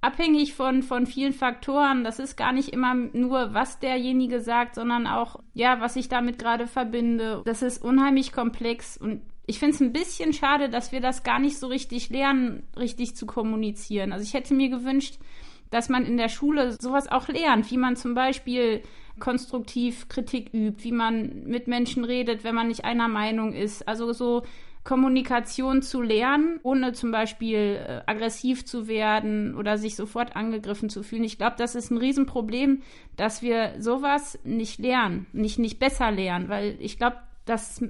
abhängig 0.00 0.54
von, 0.54 0.82
von 0.82 1.06
vielen 1.06 1.32
Faktoren. 1.32 2.04
Das 2.04 2.18
ist 2.18 2.36
gar 2.36 2.52
nicht 2.52 2.70
immer 2.70 2.94
nur, 2.94 3.54
was 3.54 3.78
derjenige 3.78 4.40
sagt, 4.40 4.74
sondern 4.74 5.06
auch, 5.06 5.40
ja, 5.54 5.80
was 5.80 5.96
ich 5.96 6.08
damit 6.08 6.38
gerade 6.38 6.66
verbinde. 6.66 7.42
Das 7.44 7.62
ist 7.62 7.82
unheimlich 7.82 8.32
komplex 8.32 8.96
und 8.96 9.22
ich 9.46 9.58
finde 9.58 9.74
es 9.74 9.80
ein 9.80 9.92
bisschen 9.92 10.32
schade, 10.32 10.68
dass 10.68 10.92
wir 10.92 11.00
das 11.00 11.24
gar 11.24 11.40
nicht 11.40 11.58
so 11.58 11.66
richtig 11.66 12.08
lernen, 12.08 12.62
richtig 12.78 13.16
zu 13.16 13.26
kommunizieren. 13.26 14.12
Also 14.12 14.22
ich 14.22 14.32
hätte 14.32 14.54
mir 14.54 14.68
gewünscht, 14.68 15.18
dass 15.70 15.88
man 15.88 16.04
in 16.04 16.16
der 16.16 16.28
Schule 16.28 16.76
sowas 16.80 17.08
auch 17.08 17.26
lernt, 17.26 17.68
wie 17.70 17.76
man 17.76 17.96
zum 17.96 18.14
Beispiel 18.14 18.82
konstruktiv 19.18 20.08
Kritik 20.08 20.54
übt, 20.54 20.84
wie 20.84 20.92
man 20.92 21.44
mit 21.46 21.66
Menschen 21.66 22.04
redet, 22.04 22.44
wenn 22.44 22.54
man 22.54 22.68
nicht 22.68 22.84
einer 22.84 23.08
Meinung 23.08 23.52
ist. 23.52 23.88
Also 23.88 24.12
so 24.12 24.44
Kommunikation 24.82 25.82
zu 25.82 26.00
lernen, 26.00 26.58
ohne 26.62 26.92
zum 26.92 27.10
Beispiel 27.12 27.78
äh, 27.86 28.00
aggressiv 28.06 28.64
zu 28.64 28.88
werden 28.88 29.54
oder 29.54 29.76
sich 29.76 29.94
sofort 29.94 30.36
angegriffen 30.36 30.88
zu 30.88 31.02
fühlen. 31.02 31.24
Ich 31.24 31.36
glaube, 31.36 31.56
das 31.58 31.74
ist 31.74 31.90
ein 31.90 31.98
Riesenproblem, 31.98 32.82
dass 33.16 33.42
wir 33.42 33.74
sowas 33.78 34.38
nicht 34.42 34.78
lernen, 34.78 35.26
nicht, 35.32 35.58
nicht 35.58 35.78
besser 35.78 36.10
lernen, 36.10 36.48
weil 36.48 36.76
ich 36.80 36.96
glaube, 36.96 37.18
dass 37.44 37.82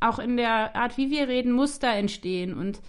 auch 0.00 0.18
in 0.18 0.36
der 0.36 0.76
Art, 0.76 0.98
wie 0.98 1.10
wir 1.10 1.28
reden, 1.28 1.52
Muster 1.52 1.88
entstehen. 1.88 2.54
Und 2.54 2.80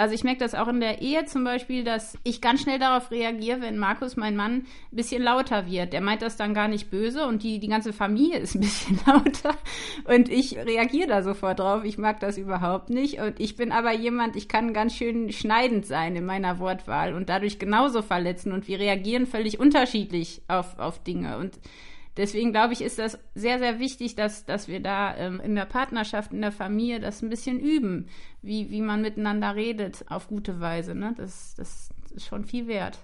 also 0.00 0.14
ich 0.14 0.22
merke 0.22 0.38
das 0.38 0.54
auch 0.54 0.68
in 0.68 0.78
der 0.78 1.02
Ehe 1.02 1.24
zum 1.24 1.42
Beispiel, 1.42 1.82
dass 1.82 2.16
ich 2.22 2.40
ganz 2.40 2.62
schnell 2.62 2.78
darauf 2.78 3.10
reagiere, 3.10 3.60
wenn 3.60 3.78
Markus, 3.78 4.16
mein 4.16 4.36
Mann, 4.36 4.58
ein 4.58 4.66
bisschen 4.96 5.24
lauter 5.24 5.66
wird. 5.66 5.92
Der 5.92 6.00
meint 6.00 6.22
das 6.22 6.36
dann 6.36 6.54
gar 6.54 6.68
nicht 6.68 6.88
böse 6.88 7.26
und 7.26 7.42
die, 7.42 7.58
die 7.58 7.66
ganze 7.66 7.92
Familie 7.92 8.38
ist 8.38 8.54
ein 8.54 8.60
bisschen 8.60 9.00
lauter 9.06 9.56
und 10.04 10.28
ich 10.28 10.56
reagiere 10.56 11.08
da 11.08 11.22
sofort 11.24 11.58
drauf. 11.58 11.82
Ich 11.82 11.98
mag 11.98 12.20
das 12.20 12.38
überhaupt 12.38 12.90
nicht 12.90 13.18
und 13.18 13.40
ich 13.40 13.56
bin 13.56 13.72
aber 13.72 13.92
jemand, 13.92 14.36
ich 14.36 14.46
kann 14.46 14.72
ganz 14.72 14.94
schön 14.94 15.32
schneidend 15.32 15.84
sein 15.84 16.14
in 16.14 16.24
meiner 16.24 16.60
Wortwahl 16.60 17.12
und 17.12 17.28
dadurch 17.28 17.58
genauso 17.58 18.00
verletzen 18.00 18.52
und 18.52 18.68
wir 18.68 18.78
reagieren 18.78 19.26
völlig 19.26 19.58
unterschiedlich 19.58 20.42
auf, 20.46 20.78
auf 20.78 21.02
Dinge 21.02 21.38
und 21.38 21.58
Deswegen 22.18 22.50
glaube 22.50 22.72
ich, 22.72 22.82
ist 22.82 22.98
das 22.98 23.16
sehr, 23.36 23.60
sehr 23.60 23.78
wichtig, 23.78 24.16
dass, 24.16 24.44
dass 24.44 24.66
wir 24.66 24.80
da 24.80 25.16
ähm, 25.16 25.40
in 25.40 25.54
der 25.54 25.66
Partnerschaft, 25.66 26.32
in 26.32 26.40
der 26.40 26.50
Familie 26.50 26.98
das 26.98 27.22
ein 27.22 27.30
bisschen 27.30 27.60
üben, 27.60 28.08
wie, 28.42 28.70
wie 28.70 28.82
man 28.82 29.00
miteinander 29.00 29.54
redet 29.54 30.04
auf 30.08 30.26
gute 30.26 30.58
Weise. 30.60 30.96
Ne? 30.96 31.14
Das, 31.16 31.54
das 31.54 31.90
ist 32.10 32.26
schon 32.26 32.44
viel 32.44 32.66
wert. 32.66 32.98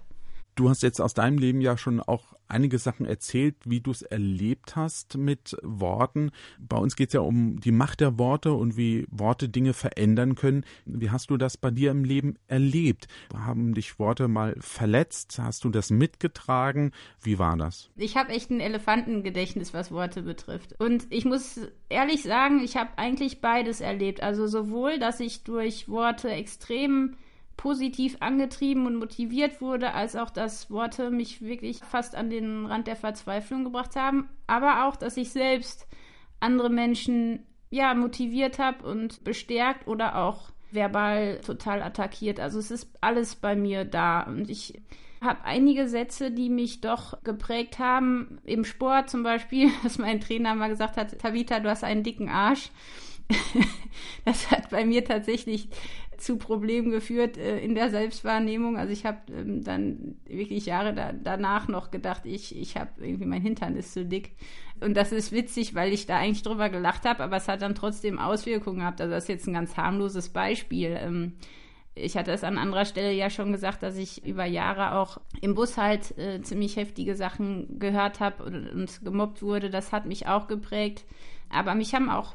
Du 0.55 0.69
hast 0.69 0.83
jetzt 0.83 1.01
aus 1.01 1.15
deinem 1.15 1.39
Leben 1.39 1.61
ja 1.61 1.77
schon 1.77 2.01
auch 2.01 2.35
einige 2.47 2.79
Sachen 2.79 3.07
erzählt, 3.07 3.57
wie 3.65 3.81
du 3.81 3.91
es 3.91 4.03
erlebt 4.03 4.77
hast 4.77 5.17
mit 5.17 5.57
Worten. 5.63 6.31
Bei 6.61 6.77
uns 6.77 6.95
geht 6.95 7.09
es 7.09 7.15
ja 7.15 7.21
um 7.21 7.59
die 7.59 7.73
Macht 7.73 8.01
der 8.01 8.19
Worte 8.19 8.53
und 8.53 8.77
wie 8.77 9.07
Worte 9.11 9.49
Dinge 9.49 9.73
verändern 9.73 10.37
können. 10.37 10.65
Wie 10.85 11.11
hast 11.11 11.31
du 11.31 11.37
das 11.37 11.57
bei 11.57 11.73
dir 11.73 11.91
im 11.91 12.05
Leben 12.05 12.37
erlebt? 12.47 13.09
Haben 13.35 13.75
dich 13.75 13.99
Worte 13.99 14.29
mal 14.29 14.55
verletzt? 14.61 15.41
Hast 15.43 15.65
du 15.65 15.71
das 15.71 15.91
mitgetragen? 15.91 16.93
Wie 17.21 17.41
war 17.41 17.57
das? 17.57 17.91
Ich 17.97 18.17
habe 18.17 18.31
echt 18.31 18.51
ein 18.51 18.61
Elefantengedächtnis, 18.61 19.75
was 19.75 19.91
Worte 19.91 20.23
betrifft. 20.23 20.79
Und 20.79 21.07
ich 21.11 21.25
muss 21.25 21.61
ehrlich 21.89 22.23
sagen, 22.23 22.61
ich 22.63 22.77
habe 22.77 22.91
eigentlich 22.97 23.41
beides 23.41 23.81
erlebt. 23.81 24.23
Also 24.23 24.47
sowohl, 24.47 25.01
dass 25.01 25.19
ich 25.19 25.43
durch 25.43 25.89
Worte 25.89 26.31
extrem 26.31 27.17
positiv 27.57 28.17
angetrieben 28.21 28.87
und 28.87 28.97
motiviert 28.97 29.61
wurde, 29.61 29.93
als 29.95 30.17
auch, 30.17 30.31
dass 30.31 30.71
Worte 30.71 31.11
mich 31.11 31.43
wirklich 31.43 31.79
fast 31.79 32.15
an 32.15 32.31
den 32.31 32.67
Rand 32.67 32.87
der 32.87 32.97
Verzweiflung 32.97 33.65
gebracht 33.65 33.97
haben, 33.97 34.29
aber 34.47 34.87
auch, 34.87 34.97
dass 34.97 35.17
ich 35.17 35.31
selbst 35.31 35.87
andere 36.41 36.71
Menschen 36.71 37.47
ja 37.71 37.95
motiviert 37.95 38.59
habe 38.59 38.87
und 38.87 39.25
bestärkt 39.25 39.89
oder 39.89 40.17
auch 40.17 40.51
verbal 40.71 41.41
total 41.41 41.83
attackiert. 41.83 42.41
Also 42.41 42.59
es 42.59 42.71
ist 42.71 42.89
alles 43.01 43.37
bei 43.37 43.57
mir 43.57 43.85
da 43.85 44.23
und 44.23 44.51
ich 44.51 44.83
habe 45.21 45.45
einige 45.45 45.89
Sätze, 45.89 46.31
die 46.31 46.51
mich 46.51 46.81
doch 46.81 47.23
geprägt 47.23 47.79
haben. 47.79 48.39
Im 48.45 48.65
Sport 48.65 49.11
zum 49.11 49.23
Beispiel, 49.23 49.71
dass 49.83 49.99
mein 49.99 50.21
Trainer 50.21 50.55
mal 50.55 50.69
gesagt 50.69 50.97
hat, 50.97 51.19
Tabita, 51.19 51.61
du 51.61 51.71
hast 51.71 51.85
einen 51.85 52.03
dicken 52.03 52.29
Arsch. 52.29 52.71
das 54.25 54.51
hat 54.51 54.71
bei 54.71 54.85
mir 54.85 55.05
tatsächlich 55.05 55.69
zu 56.19 56.37
Problemen 56.37 56.91
geführt 56.91 57.37
äh, 57.37 57.59
in 57.59 57.75
der 57.75 57.91
Selbstwahrnehmung. 57.91 58.77
Also 58.77 58.93
ich 58.93 59.05
habe 59.05 59.19
ähm, 59.33 59.63
dann 59.63 60.17
wirklich 60.27 60.67
Jahre 60.67 60.95
da, 60.95 61.13
danach 61.13 61.69
noch 61.69 61.91
gedacht, 61.91 62.23
ich, 62.25 62.57
ich 62.57 62.77
habe 62.77 62.91
irgendwie 63.01 63.27
mein 63.27 63.43
Hintern 63.43 63.77
ist 63.77 63.93
zu 63.93 64.05
dick. 64.05 64.33
Und 64.81 64.97
das 64.97 65.13
ist 65.13 65.33
witzig, 65.33 65.75
weil 65.75 65.93
ich 65.93 66.07
da 66.07 66.19
eigentlich 66.19 66.43
drüber 66.43 66.69
gelacht 66.69 67.05
habe, 67.05 67.23
aber 67.23 67.37
es 67.37 67.49
hat 67.49 67.63
dann 67.63 67.75
trotzdem 67.75 68.19
Auswirkungen 68.19 68.81
gehabt. 68.81 69.01
Also 69.01 69.13
das 69.13 69.25
ist 69.25 69.29
jetzt 69.29 69.47
ein 69.47 69.55
ganz 69.55 69.77
harmloses 69.77 70.29
Beispiel. 70.29 70.97
Ähm, 71.01 71.35
ich 71.95 72.17
hatte 72.17 72.33
es 72.33 72.43
an 72.43 72.59
anderer 72.59 72.85
Stelle 72.85 73.13
ja 73.13 73.31
schon 73.31 73.53
gesagt, 73.53 73.83
dass 73.83 73.97
ich 73.97 74.27
über 74.27 74.45
Jahre 74.45 74.99
auch 74.99 75.21
im 75.41 75.55
Bus 75.55 75.79
halt 75.79 76.17
äh, 76.19 76.41
ziemlich 76.43 76.77
heftige 76.77 77.15
Sachen 77.15 77.79
gehört 77.79 78.19
habe 78.19 78.43
und, 78.45 78.69
und 78.69 79.05
gemobbt 79.05 79.43
wurde. 79.43 79.71
Das 79.71 79.93
hat 79.93 80.07
mich 80.07 80.27
auch 80.27 80.49
geprägt. 80.49 81.05
Aber 81.51 81.75
mich 81.77 81.95
haben 81.95 82.11
auch 82.11 82.35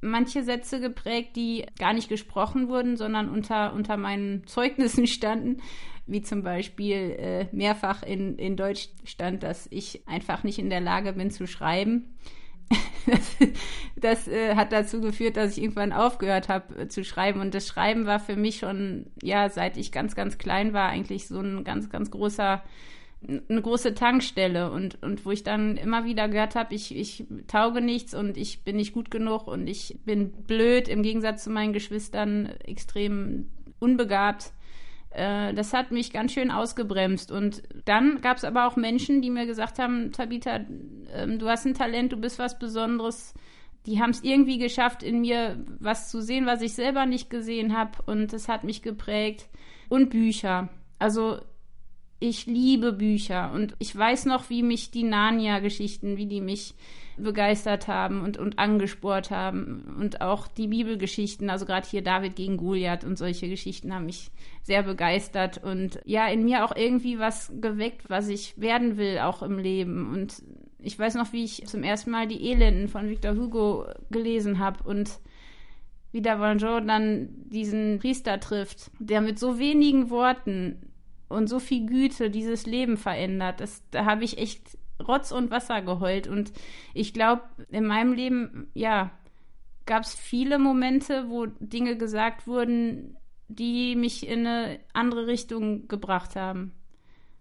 manche 0.00 0.42
Sätze 0.42 0.80
geprägt, 0.80 1.36
die 1.36 1.66
gar 1.78 1.92
nicht 1.92 2.08
gesprochen 2.08 2.68
wurden, 2.68 2.96
sondern 2.96 3.28
unter, 3.28 3.72
unter 3.72 3.96
meinen 3.96 4.46
Zeugnissen 4.46 5.06
standen, 5.08 5.62
wie 6.06 6.22
zum 6.22 6.42
Beispiel 6.42 7.16
äh, 7.18 7.46
mehrfach 7.52 8.02
in, 8.02 8.36
in 8.36 8.56
Deutsch 8.56 8.88
stand, 9.04 9.42
dass 9.42 9.66
ich 9.70 10.06
einfach 10.06 10.42
nicht 10.42 10.58
in 10.58 10.70
der 10.70 10.80
Lage 10.80 11.12
bin 11.12 11.30
zu 11.30 11.46
schreiben. 11.46 12.16
das, 13.06 13.36
das 13.96 14.28
äh, 14.28 14.54
hat 14.54 14.72
dazu 14.72 15.00
geführt, 15.00 15.36
dass 15.36 15.56
ich 15.56 15.62
irgendwann 15.62 15.92
aufgehört 15.92 16.48
habe 16.48 16.82
äh, 16.82 16.88
zu 16.88 17.04
schreiben. 17.04 17.40
Und 17.40 17.54
das 17.54 17.66
Schreiben 17.66 18.06
war 18.06 18.20
für 18.20 18.36
mich 18.36 18.58
schon, 18.58 19.10
ja, 19.22 19.50
seit 19.50 19.76
ich 19.76 19.92
ganz, 19.92 20.14
ganz 20.14 20.38
klein 20.38 20.72
war, 20.72 20.88
eigentlich 20.88 21.26
so 21.28 21.40
ein 21.40 21.64
ganz, 21.64 21.90
ganz 21.90 22.10
großer 22.10 22.62
eine 23.26 23.60
große 23.60 23.94
Tankstelle 23.94 24.70
und, 24.70 25.02
und 25.02 25.26
wo 25.26 25.32
ich 25.32 25.42
dann 25.42 25.76
immer 25.76 26.04
wieder 26.04 26.28
gehört 26.28 26.54
habe, 26.54 26.74
ich, 26.74 26.96
ich 26.96 27.26
tauge 27.48 27.80
nichts 27.80 28.14
und 28.14 28.36
ich 28.36 28.62
bin 28.62 28.76
nicht 28.76 28.92
gut 28.92 29.10
genug 29.10 29.48
und 29.48 29.66
ich 29.66 29.98
bin 30.04 30.30
blöd, 30.30 30.88
im 30.88 31.02
Gegensatz 31.02 31.44
zu 31.44 31.50
meinen 31.50 31.72
Geschwistern 31.72 32.46
extrem 32.64 33.48
unbegabt. 33.80 34.52
Äh, 35.10 35.52
das 35.54 35.72
hat 35.72 35.90
mich 35.90 36.12
ganz 36.12 36.32
schön 36.32 36.50
ausgebremst. 36.50 37.32
Und 37.32 37.62
dann 37.84 38.20
gab 38.20 38.36
es 38.36 38.44
aber 38.44 38.66
auch 38.66 38.76
Menschen, 38.76 39.20
die 39.20 39.30
mir 39.30 39.46
gesagt 39.46 39.78
haben, 39.78 40.12
Tabitha, 40.12 40.60
äh, 41.12 41.26
du 41.26 41.48
hast 41.48 41.66
ein 41.66 41.74
Talent, 41.74 42.12
du 42.12 42.16
bist 42.18 42.38
was 42.38 42.58
Besonderes. 42.58 43.34
Die 43.86 44.00
haben 44.00 44.10
es 44.10 44.22
irgendwie 44.22 44.58
geschafft, 44.58 45.02
in 45.02 45.22
mir 45.22 45.64
was 45.80 46.10
zu 46.10 46.20
sehen, 46.20 46.46
was 46.46 46.62
ich 46.62 46.74
selber 46.74 47.06
nicht 47.06 47.30
gesehen 47.30 47.76
habe. 47.76 47.98
Und 48.06 48.32
das 48.32 48.48
hat 48.48 48.64
mich 48.64 48.82
geprägt. 48.82 49.48
Und 49.88 50.10
Bücher. 50.10 50.68
Also 50.98 51.40
ich 52.20 52.46
liebe 52.46 52.92
Bücher 52.92 53.52
und 53.52 53.74
ich 53.78 53.96
weiß 53.96 54.26
noch, 54.26 54.50
wie 54.50 54.62
mich 54.62 54.90
die 54.90 55.04
Narnia-Geschichten, 55.04 56.16
wie 56.16 56.26
die 56.26 56.40
mich 56.40 56.74
begeistert 57.16 57.88
haben 57.88 58.22
und, 58.22 58.38
und 58.38 58.58
angesport 58.58 59.30
haben. 59.30 59.96
Und 59.98 60.20
auch 60.20 60.48
die 60.48 60.68
Bibelgeschichten, 60.68 61.50
also 61.50 61.66
gerade 61.66 61.86
hier 61.88 62.02
David 62.02 62.36
gegen 62.36 62.56
Goliath 62.56 63.04
und 63.04 63.18
solche 63.18 63.48
Geschichten 63.48 63.94
haben 63.94 64.06
mich 64.06 64.30
sehr 64.62 64.82
begeistert 64.82 65.62
und 65.62 66.00
ja, 66.04 66.26
in 66.28 66.44
mir 66.44 66.64
auch 66.64 66.74
irgendwie 66.74 67.18
was 67.18 67.52
geweckt, 67.60 68.08
was 68.08 68.28
ich 68.28 68.58
werden 68.60 68.96
will, 68.96 69.18
auch 69.18 69.42
im 69.42 69.58
Leben. 69.58 70.12
Und 70.12 70.42
ich 70.80 70.98
weiß 70.98 71.14
noch, 71.14 71.32
wie 71.32 71.44
ich 71.44 71.66
zum 71.66 71.82
ersten 71.82 72.10
Mal 72.10 72.26
die 72.26 72.50
Elenden 72.50 72.88
von 72.88 73.08
Victor 73.08 73.36
Hugo 73.36 73.86
gelesen 74.10 74.58
habe 74.58 74.82
und 74.84 75.20
wie 76.10 76.22
da 76.22 76.40
Valjean 76.40 76.88
dann 76.88 77.28
diesen 77.48 77.98
Priester 77.98 78.40
trifft, 78.40 78.90
der 78.98 79.20
mit 79.20 79.38
so 79.38 79.58
wenigen 79.58 80.10
Worten 80.10 80.87
und 81.28 81.48
so 81.48 81.58
viel 81.58 81.86
Güte 81.86 82.30
dieses 82.30 82.66
Leben 82.66 82.96
verändert. 82.96 83.60
Das, 83.60 83.82
da 83.90 84.04
habe 84.04 84.24
ich 84.24 84.38
echt 84.38 84.78
Rotz 85.06 85.32
und 85.32 85.50
Wasser 85.50 85.82
geheult. 85.82 86.26
Und 86.26 86.52
ich 86.94 87.14
glaube, 87.14 87.42
in 87.70 87.86
meinem 87.86 88.12
Leben, 88.12 88.70
ja, 88.74 89.10
gab 89.86 90.02
es 90.02 90.14
viele 90.14 90.58
Momente, 90.58 91.28
wo 91.28 91.46
Dinge 91.46 91.96
gesagt 91.96 92.46
wurden, 92.46 93.16
die 93.48 93.96
mich 93.96 94.26
in 94.28 94.46
eine 94.46 94.78
andere 94.92 95.26
Richtung 95.26 95.88
gebracht 95.88 96.36
haben. 96.36 96.72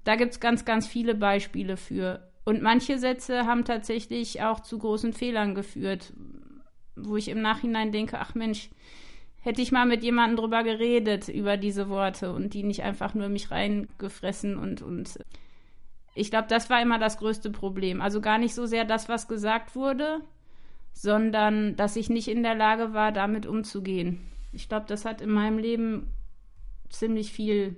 Da 0.03 0.15
gibt 0.15 0.31
es 0.31 0.39
ganz, 0.39 0.63
ganz 0.63 0.87
viele 0.87 1.15
Beispiele 1.15 1.75
für. 1.75 2.31
Und 2.45 2.61
manche 2.61 2.97
Sätze 2.97 3.45
haben 3.45 3.65
tatsächlich 3.65 4.41
auch 4.41 4.61
zu 4.61 4.77
großen 4.77 5.11
Fehlern 5.11 5.53
geführt, 5.53 6.13
wo 6.95 7.17
ich 7.17 7.27
im 7.27 7.41
Nachhinein 7.41 7.91
denke, 7.91 8.19
ach 8.19 8.33
Mensch, 8.35 8.69
hätte 9.47 9.61
ich 9.61 9.71
mal 9.71 9.85
mit 9.85 10.03
jemandem 10.03 10.35
drüber 10.35 10.61
geredet, 10.61 11.29
über 11.29 11.55
diese 11.55 11.87
Worte 11.87 12.33
und 12.33 12.53
die 12.53 12.63
nicht 12.63 12.83
einfach 12.83 13.13
nur 13.13 13.29
mich 13.29 13.49
reingefressen 13.49 14.57
und, 14.57 14.81
und 14.81 15.19
ich 16.15 16.29
glaube, 16.31 16.47
das 16.49 16.69
war 16.69 16.81
immer 16.81 16.99
das 16.99 17.17
größte 17.17 17.49
Problem. 17.49 18.01
Also 18.01 18.19
gar 18.19 18.39
nicht 18.39 18.53
so 18.53 18.65
sehr 18.65 18.83
das, 18.83 19.07
was 19.07 19.29
gesagt 19.29 19.73
wurde, 19.73 20.19
sondern 20.91 21.77
dass 21.77 21.95
ich 21.95 22.09
nicht 22.09 22.27
in 22.27 22.43
der 22.43 22.55
Lage 22.55 22.93
war, 22.93 23.13
damit 23.13 23.45
umzugehen. 23.45 24.19
Ich 24.51 24.67
glaube, 24.67 24.85
das 24.89 25.05
hat 25.05 25.21
in 25.21 25.29
meinem 25.29 25.59
Leben 25.59 26.11
ziemlich 26.89 27.31
viel 27.31 27.77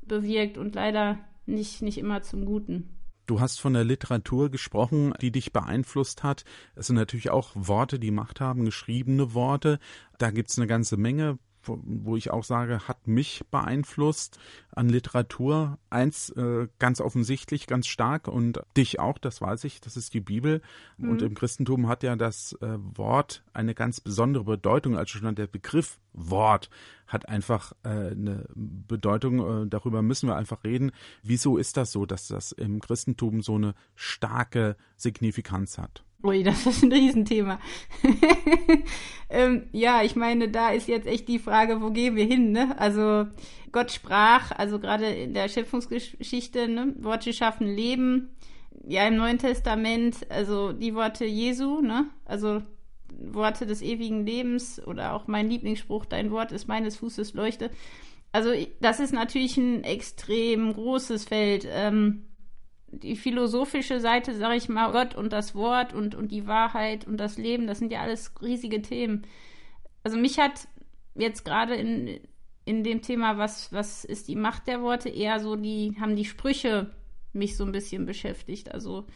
bewirkt 0.00 0.56
und 0.56 0.74
leider 0.74 1.18
nicht, 1.44 1.82
nicht 1.82 1.98
immer 1.98 2.22
zum 2.22 2.46
Guten. 2.46 2.88
Du 3.30 3.38
hast 3.38 3.60
von 3.60 3.74
der 3.74 3.84
Literatur 3.84 4.50
gesprochen, 4.50 5.14
die 5.20 5.30
dich 5.30 5.52
beeinflusst 5.52 6.24
hat. 6.24 6.44
Es 6.74 6.88
sind 6.88 6.96
natürlich 6.96 7.30
auch 7.30 7.52
Worte, 7.54 8.00
die 8.00 8.10
Macht 8.10 8.40
haben, 8.40 8.64
geschriebene 8.64 9.34
Worte. 9.34 9.78
Da 10.18 10.32
gibt 10.32 10.50
es 10.50 10.58
eine 10.58 10.66
ganze 10.66 10.96
Menge 10.96 11.38
wo 11.64 12.16
ich 12.16 12.30
auch 12.30 12.44
sage, 12.44 12.88
hat 12.88 13.06
mich 13.06 13.42
beeinflusst 13.50 14.38
an 14.72 14.88
Literatur. 14.88 15.78
Eins 15.90 16.30
äh, 16.30 16.68
ganz 16.78 17.00
offensichtlich, 17.00 17.66
ganz 17.66 17.86
stark 17.86 18.28
und 18.28 18.60
dich 18.76 19.00
auch, 19.00 19.18
das 19.18 19.40
weiß 19.40 19.64
ich, 19.64 19.80
das 19.80 19.96
ist 19.96 20.14
die 20.14 20.20
Bibel. 20.20 20.62
Mhm. 20.96 21.10
Und 21.10 21.22
im 21.22 21.34
Christentum 21.34 21.88
hat 21.88 22.02
ja 22.02 22.16
das 22.16 22.52
äh, 22.60 22.78
Wort 22.78 23.42
eine 23.52 23.74
ganz 23.74 24.00
besondere 24.00 24.44
Bedeutung. 24.44 24.96
Also 24.96 25.18
schon 25.18 25.34
der 25.34 25.46
Begriff 25.46 25.98
Wort 26.12 26.70
hat 27.06 27.28
einfach 27.28 27.72
äh, 27.82 27.88
eine 27.88 28.46
Bedeutung. 28.54 29.64
Äh, 29.64 29.68
darüber 29.68 30.02
müssen 30.02 30.28
wir 30.28 30.36
einfach 30.36 30.64
reden. 30.64 30.92
Wieso 31.22 31.56
ist 31.56 31.76
das 31.76 31.92
so, 31.92 32.06
dass 32.06 32.28
das 32.28 32.52
im 32.52 32.80
Christentum 32.80 33.42
so 33.42 33.56
eine 33.56 33.74
starke 33.94 34.76
Signifikanz 34.96 35.78
hat? 35.78 36.04
Ui, 36.22 36.42
das 36.44 36.66
ist 36.66 36.82
ein 36.82 36.92
Riesenthema. 36.92 37.58
ähm, 39.30 39.64
ja, 39.72 40.02
ich 40.02 40.16
meine, 40.16 40.48
da 40.48 40.70
ist 40.70 40.88
jetzt 40.88 41.06
echt 41.06 41.28
die 41.28 41.38
Frage, 41.38 41.80
wo 41.80 41.90
gehen 41.90 42.16
wir 42.16 42.24
hin, 42.24 42.52
ne? 42.52 42.78
Also 42.78 43.26
Gott 43.72 43.90
sprach, 43.90 44.52
also 44.52 44.78
gerade 44.78 45.06
in 45.06 45.34
der 45.34 45.48
Schöpfungsgeschichte, 45.48 46.68
ne? 46.68 46.94
Worte 46.98 47.32
schaffen 47.32 47.66
Leben. 47.66 48.30
Ja, 48.86 49.06
im 49.06 49.16
Neuen 49.16 49.38
Testament, 49.38 50.16
also 50.30 50.72
die 50.72 50.94
Worte 50.94 51.24
Jesu, 51.24 51.80
ne? 51.80 52.06
Also 52.24 52.62
Worte 53.18 53.66
des 53.66 53.82
ewigen 53.82 54.24
Lebens 54.24 54.80
oder 54.86 55.12
auch 55.14 55.26
mein 55.26 55.48
Lieblingsspruch, 55.48 56.06
dein 56.06 56.30
Wort 56.30 56.52
ist 56.52 56.68
meines 56.68 56.96
Fußes 56.96 57.34
Leuchte. 57.34 57.70
Also 58.32 58.50
das 58.80 59.00
ist 59.00 59.12
natürlich 59.12 59.56
ein 59.56 59.84
extrem 59.84 60.72
großes 60.72 61.24
Feld. 61.24 61.66
Ähm, 61.68 62.29
die 62.92 63.16
philosophische 63.16 64.00
Seite, 64.00 64.34
sage 64.34 64.56
ich 64.56 64.68
mal, 64.68 64.92
Gott 64.92 65.14
und 65.14 65.32
das 65.32 65.54
Wort 65.54 65.92
und, 65.92 66.14
und 66.14 66.32
die 66.32 66.46
Wahrheit 66.46 67.06
und 67.06 67.18
das 67.18 67.38
Leben, 67.38 67.66
das 67.66 67.78
sind 67.78 67.92
ja 67.92 68.00
alles 68.00 68.32
riesige 68.42 68.82
Themen. 68.82 69.26
Also 70.02 70.18
mich 70.18 70.38
hat 70.38 70.68
jetzt 71.14 71.44
gerade 71.44 71.74
in, 71.74 72.20
in 72.64 72.84
dem 72.84 73.02
Thema, 73.02 73.38
was, 73.38 73.72
was 73.72 74.04
ist 74.04 74.28
die 74.28 74.36
Macht 74.36 74.66
der 74.66 74.82
Worte, 74.82 75.08
eher 75.08 75.40
so 75.40 75.56
die, 75.56 75.96
haben 76.00 76.16
die 76.16 76.24
Sprüche 76.24 76.90
mich 77.32 77.56
so 77.56 77.64
ein 77.64 77.72
bisschen 77.72 78.06
beschäftigt. 78.06 78.72
Also, 78.72 79.06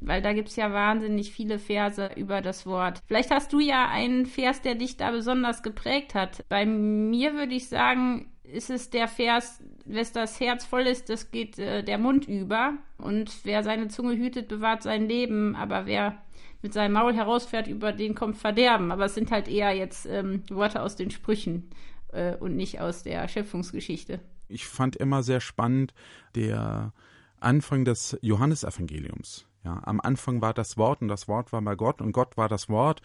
weil 0.00 0.22
da 0.22 0.32
gibt 0.32 0.48
es 0.48 0.56
ja 0.56 0.72
wahnsinnig 0.72 1.32
viele 1.32 1.58
Verse 1.58 2.10
über 2.16 2.40
das 2.40 2.66
Wort. 2.66 3.00
Vielleicht 3.06 3.30
hast 3.30 3.52
du 3.52 3.60
ja 3.60 3.88
einen 3.88 4.26
Vers, 4.26 4.62
der 4.62 4.74
dich 4.74 4.96
da 4.96 5.10
besonders 5.10 5.62
geprägt 5.62 6.14
hat. 6.14 6.44
Bei 6.48 6.64
mir 6.66 7.34
würde 7.34 7.54
ich 7.54 7.68
sagen, 7.68 8.32
ist 8.52 8.70
es 8.70 8.90
der 8.90 9.08
Vers, 9.08 9.62
wes 9.84 10.12
das 10.12 10.40
Herz 10.40 10.64
voll 10.64 10.82
ist, 10.82 11.08
das 11.08 11.30
geht 11.30 11.58
äh, 11.58 11.82
der 11.82 11.98
Mund 11.98 12.28
über. 12.28 12.74
Und 12.98 13.32
wer 13.44 13.62
seine 13.62 13.88
Zunge 13.88 14.16
hütet, 14.16 14.48
bewahrt 14.48 14.82
sein 14.82 15.08
Leben. 15.08 15.56
Aber 15.56 15.86
wer 15.86 16.22
mit 16.62 16.72
seinem 16.72 16.92
Maul 16.92 17.14
herausfährt, 17.14 17.66
über 17.68 17.92
den 17.92 18.14
kommt 18.14 18.36
Verderben. 18.36 18.92
Aber 18.92 19.06
es 19.06 19.14
sind 19.14 19.30
halt 19.30 19.48
eher 19.48 19.72
jetzt 19.72 20.06
ähm, 20.06 20.42
Worte 20.50 20.82
aus 20.82 20.96
den 20.96 21.10
Sprüchen 21.10 21.70
äh, 22.12 22.36
und 22.36 22.56
nicht 22.56 22.80
aus 22.80 23.02
der 23.02 23.26
Schöpfungsgeschichte. 23.28 24.20
Ich 24.48 24.66
fand 24.66 24.96
immer 24.96 25.22
sehr 25.22 25.40
spannend 25.40 25.94
der 26.34 26.92
Anfang 27.38 27.84
des 27.84 28.18
Johannesevangeliums. 28.20 29.46
Ja, 29.64 29.80
am 29.84 30.00
Anfang 30.00 30.40
war 30.40 30.54
das 30.54 30.76
Wort 30.76 31.02
und 31.02 31.08
das 31.08 31.28
Wort 31.28 31.52
war 31.52 31.60
bei 31.62 31.74
Gott 31.74 32.00
und 32.00 32.12
Gott 32.12 32.36
war 32.36 32.48
das 32.48 32.68
Wort 32.68 33.02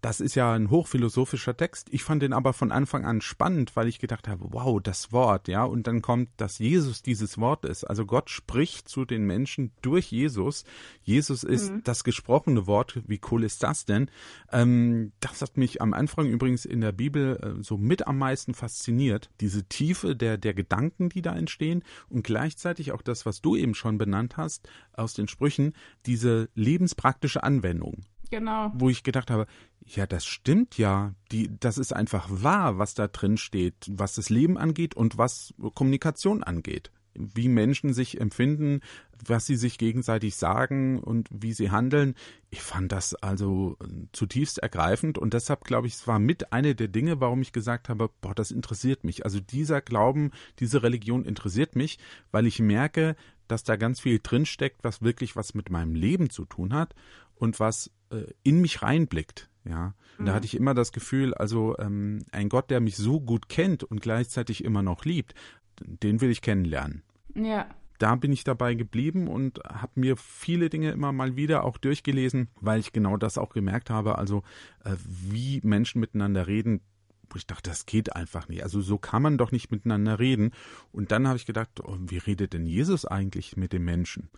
das 0.00 0.20
ist 0.20 0.36
ja 0.36 0.52
ein 0.52 0.70
hochphilosophischer 0.70 1.56
Text. 1.56 1.88
Ich 1.90 2.04
fand 2.04 2.22
den 2.22 2.32
aber 2.32 2.52
von 2.52 2.70
Anfang 2.70 3.04
an 3.04 3.20
spannend, 3.20 3.74
weil 3.74 3.88
ich 3.88 3.98
gedacht 3.98 4.28
habe, 4.28 4.46
wow, 4.50 4.80
das 4.80 5.12
Wort, 5.12 5.48
ja, 5.48 5.64
und 5.64 5.88
dann 5.88 6.02
kommt, 6.02 6.30
dass 6.36 6.58
Jesus 6.60 7.02
dieses 7.02 7.38
Wort 7.38 7.64
ist. 7.64 7.82
Also 7.84 8.06
Gott 8.06 8.30
spricht 8.30 8.88
zu 8.88 9.04
den 9.04 9.24
Menschen 9.24 9.72
durch 9.82 10.12
Jesus. 10.12 10.64
Jesus 11.02 11.42
ist 11.42 11.72
mhm. 11.72 11.82
das 11.82 12.04
gesprochene 12.04 12.68
Wort. 12.68 13.00
Wie 13.06 13.20
cool 13.30 13.42
ist 13.42 13.64
das 13.64 13.86
denn? 13.86 14.08
Ähm, 14.52 15.12
das 15.18 15.42
hat 15.42 15.56
mich 15.56 15.82
am 15.82 15.92
Anfang 15.94 16.26
übrigens 16.26 16.64
in 16.64 16.80
der 16.80 16.92
Bibel 16.92 17.36
äh, 17.36 17.62
so 17.62 17.76
mit 17.76 18.06
am 18.06 18.18
meisten 18.18 18.54
fasziniert. 18.54 19.30
Diese 19.40 19.64
Tiefe 19.64 20.14
der, 20.14 20.38
der 20.38 20.54
Gedanken, 20.54 21.08
die 21.08 21.22
da 21.22 21.34
entstehen 21.34 21.82
und 22.08 22.22
gleichzeitig 22.22 22.92
auch 22.92 23.02
das, 23.02 23.26
was 23.26 23.40
du 23.40 23.56
eben 23.56 23.74
schon 23.74 23.98
benannt 23.98 24.36
hast 24.36 24.68
aus 24.92 25.14
den 25.14 25.26
Sprüchen, 25.26 25.74
diese 26.06 26.48
lebenspraktische 26.54 27.42
Anwendung. 27.42 28.04
Genau. 28.30 28.70
Wo 28.74 28.90
ich 28.90 29.02
gedacht 29.02 29.30
habe, 29.30 29.46
ja, 29.84 30.06
das 30.06 30.26
stimmt 30.26 30.76
ja. 30.78 31.14
Die, 31.32 31.50
das 31.58 31.78
ist 31.78 31.92
einfach 31.92 32.26
wahr, 32.30 32.78
was 32.78 32.94
da 32.94 33.08
drin 33.08 33.36
steht, 33.36 33.74
was 33.88 34.14
das 34.14 34.28
Leben 34.28 34.58
angeht 34.58 34.94
und 34.94 35.18
was 35.18 35.54
Kommunikation 35.74 36.42
angeht. 36.42 36.90
Wie 37.14 37.48
Menschen 37.48 37.94
sich 37.94 38.20
empfinden, 38.20 38.80
was 39.24 39.46
sie 39.46 39.56
sich 39.56 39.78
gegenseitig 39.78 40.36
sagen 40.36 41.00
und 41.00 41.28
wie 41.32 41.52
sie 41.52 41.70
handeln. 41.70 42.14
Ich 42.50 42.60
fand 42.62 42.92
das 42.92 43.14
also 43.14 43.76
zutiefst 44.12 44.58
ergreifend 44.58 45.18
und 45.18 45.34
deshalb 45.34 45.64
glaube 45.64 45.88
ich, 45.88 45.94
es 45.94 46.06
war 46.06 46.18
mit 46.18 46.52
eine 46.52 46.74
der 46.74 46.88
Dinge, 46.88 47.20
warum 47.20 47.40
ich 47.40 47.52
gesagt 47.52 47.88
habe, 47.88 48.10
boah, 48.20 48.34
das 48.34 48.50
interessiert 48.50 49.04
mich. 49.04 49.24
Also 49.24 49.40
dieser 49.40 49.80
Glauben, 49.80 50.30
diese 50.60 50.82
Religion 50.82 51.24
interessiert 51.24 51.74
mich, 51.74 51.98
weil 52.30 52.46
ich 52.46 52.60
merke, 52.60 53.16
dass 53.48 53.64
da 53.64 53.76
ganz 53.76 54.00
viel 54.00 54.20
drinsteckt, 54.22 54.84
was 54.84 55.02
wirklich 55.02 55.36
was 55.36 55.54
mit 55.54 55.70
meinem 55.70 55.94
Leben 55.94 56.30
zu 56.30 56.44
tun 56.44 56.72
hat 56.72 56.94
und 57.34 57.60
was 57.60 57.90
äh, 58.10 58.24
in 58.42 58.60
mich 58.60 58.82
reinblickt. 58.82 59.48
Ja, 59.64 59.94
und 60.16 60.24
mhm. 60.24 60.26
da 60.26 60.34
hatte 60.34 60.46
ich 60.46 60.56
immer 60.56 60.74
das 60.74 60.92
Gefühl, 60.92 61.34
also 61.34 61.76
ähm, 61.78 62.24
ein 62.32 62.48
Gott, 62.48 62.70
der 62.70 62.80
mich 62.80 62.96
so 62.96 63.20
gut 63.20 63.48
kennt 63.48 63.84
und 63.84 64.00
gleichzeitig 64.00 64.64
immer 64.64 64.82
noch 64.82 65.04
liebt, 65.04 65.34
den 65.80 66.20
will 66.20 66.30
ich 66.30 66.40
kennenlernen. 66.40 67.02
Ja. 67.34 67.68
Da 67.98 68.14
bin 68.14 68.32
ich 68.32 68.44
dabei 68.44 68.74
geblieben 68.74 69.26
und 69.26 69.58
habe 69.64 69.92
mir 69.96 70.16
viele 70.16 70.70
Dinge 70.70 70.92
immer 70.92 71.12
mal 71.12 71.36
wieder 71.36 71.64
auch 71.64 71.78
durchgelesen, 71.78 72.48
weil 72.60 72.78
ich 72.78 72.92
genau 72.92 73.16
das 73.16 73.38
auch 73.38 73.50
gemerkt 73.50 73.90
habe, 73.90 74.18
also 74.18 74.44
äh, 74.84 74.94
wie 75.02 75.60
Menschen 75.64 76.00
miteinander 76.00 76.46
reden, 76.46 76.80
wo 77.30 77.36
ich 77.36 77.46
dachte, 77.46 77.70
das 77.70 77.86
geht 77.86 78.14
einfach 78.16 78.48
nicht. 78.48 78.62
Also 78.62 78.80
so 78.80 78.98
kann 78.98 79.22
man 79.22 79.38
doch 79.38 79.52
nicht 79.52 79.70
miteinander 79.70 80.18
reden. 80.18 80.52
Und 80.92 81.12
dann 81.12 81.26
habe 81.26 81.36
ich 81.36 81.46
gedacht, 81.46 81.80
oh, 81.82 81.96
wie 82.00 82.18
redet 82.18 82.52
denn 82.52 82.66
Jesus 82.66 83.04
eigentlich 83.04 83.56
mit 83.56 83.72
den 83.72 83.84
Menschen? 83.84 84.30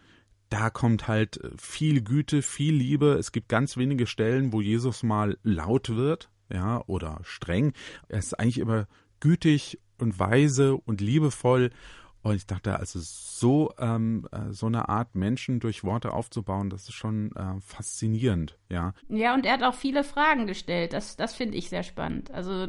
da 0.51 0.69
kommt 0.69 1.09
halt 1.09 1.39
äh, 1.39 1.51
viel 1.57 2.03
Güte, 2.03 2.43
viel 2.43 2.75
Liebe. 2.75 3.13
Es 3.13 3.33
gibt 3.33 3.49
ganz 3.49 3.77
wenige 3.77 4.07
Stellen, 4.07 4.53
wo 4.53 4.61
Jesus 4.61 5.03
mal 5.03 5.39
laut 5.43 5.89
wird, 5.89 6.29
ja, 6.53 6.83
oder 6.87 7.21
streng. 7.23 7.73
Er 8.09 8.19
ist 8.19 8.39
eigentlich 8.39 8.59
immer 8.59 8.87
gütig 9.21 9.79
und 9.99 10.19
weise 10.19 10.77
und 10.77 11.01
liebevoll 11.01 11.71
und 12.23 12.35
ich 12.35 12.47
dachte, 12.47 12.79
also 12.79 12.99
so, 13.01 13.73
ähm, 13.79 14.27
äh, 14.31 14.53
so 14.53 14.67
eine 14.67 14.89
Art 14.91 15.15
Menschen 15.15 15.59
durch 15.59 15.85
Worte 15.85 16.13
aufzubauen, 16.13 16.69
das 16.69 16.83
ist 16.83 16.95
schon 16.95 17.33
äh, 17.35 17.61
faszinierend, 17.61 18.59
ja. 18.69 18.93
Ja, 19.09 19.33
und 19.35 19.47
er 19.47 19.55
hat 19.55 19.63
auch 19.63 19.75
viele 19.75 20.05
Fragen 20.05 20.47
gestellt. 20.47 20.93
Das, 20.93 21.17
das 21.17 21.35
finde 21.35 21.57
ich 21.57 21.71
sehr 21.71 21.83
spannend. 21.83 22.31
Also 22.31 22.67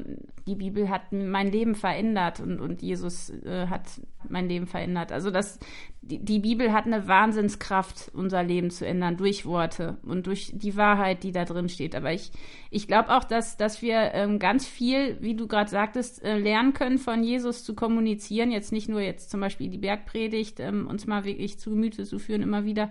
die 0.48 0.56
Bibel 0.56 0.90
hat 0.90 1.12
mein 1.12 1.52
Leben 1.52 1.76
verändert 1.76 2.40
und, 2.40 2.62
und 2.62 2.82
Jesus 2.82 3.30
äh, 3.30 3.68
hat 3.68 3.84
mein 4.32 4.48
Leben 4.48 4.68
verändert. 4.68 5.12
Also 5.12 5.32
das, 5.32 5.60
die, 6.02 6.24
die 6.24 6.40
Bibel 6.40 6.74
hat 6.74 6.86
eine 6.86 7.08
Wahnsinnskraft, 7.08 8.12
unser 8.14 8.44
Leben 8.44 8.72
zu 8.72 8.86
ändern 8.86 9.18
durch 9.18 9.46
Worte 9.46 9.98
und 10.04 10.28
durch 10.28 10.52
die 10.54 10.76
Wahrheit, 10.76 11.24
die 11.24 11.32
da 11.32 11.46
drin 11.46 11.70
steht. 11.70 11.96
Aber 11.96 12.12
ich, 12.12 12.32
ich 12.70 12.88
glaube 12.88 13.10
auch, 13.10 13.24
dass, 13.24 13.58
dass 13.58 13.82
wir 13.82 14.14
ähm, 14.14 14.40
ganz 14.40 14.68
viel, 14.68 15.18
wie 15.22 15.36
du 15.36 15.48
gerade 15.48 15.70
sagtest, 15.70 16.24
äh, 16.24 16.38
lernen 16.38 16.74
können, 16.74 16.98
von 16.98 17.24
Jesus 17.24 17.64
zu 17.64 17.76
kommunizieren. 17.76 18.52
Jetzt 18.52 18.72
nicht 18.72 18.90
nur 18.90 19.02
jetzt 19.02 19.30
zum 19.30 19.42
Beispiel 19.42 19.70
die 19.70 19.78
Bergpredigt, 19.78 20.60
ähm, 20.60 20.88
uns 20.88 21.06
mal 21.06 21.24
wirklich 21.26 21.60
zu 21.60 21.72
Gemüte 21.72 22.06
zu 22.06 22.20
führen, 22.20 22.42
immer 22.42 22.66
wieder, 22.66 22.90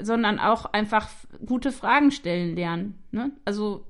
sondern 0.00 0.38
auch 0.38 0.66
einfach 0.66 1.08
gute 1.44 1.72
Fragen 1.72 2.10
stellen 2.10 2.54
lernen. 2.56 2.98
Ne? 3.10 3.32
Also 3.44 3.86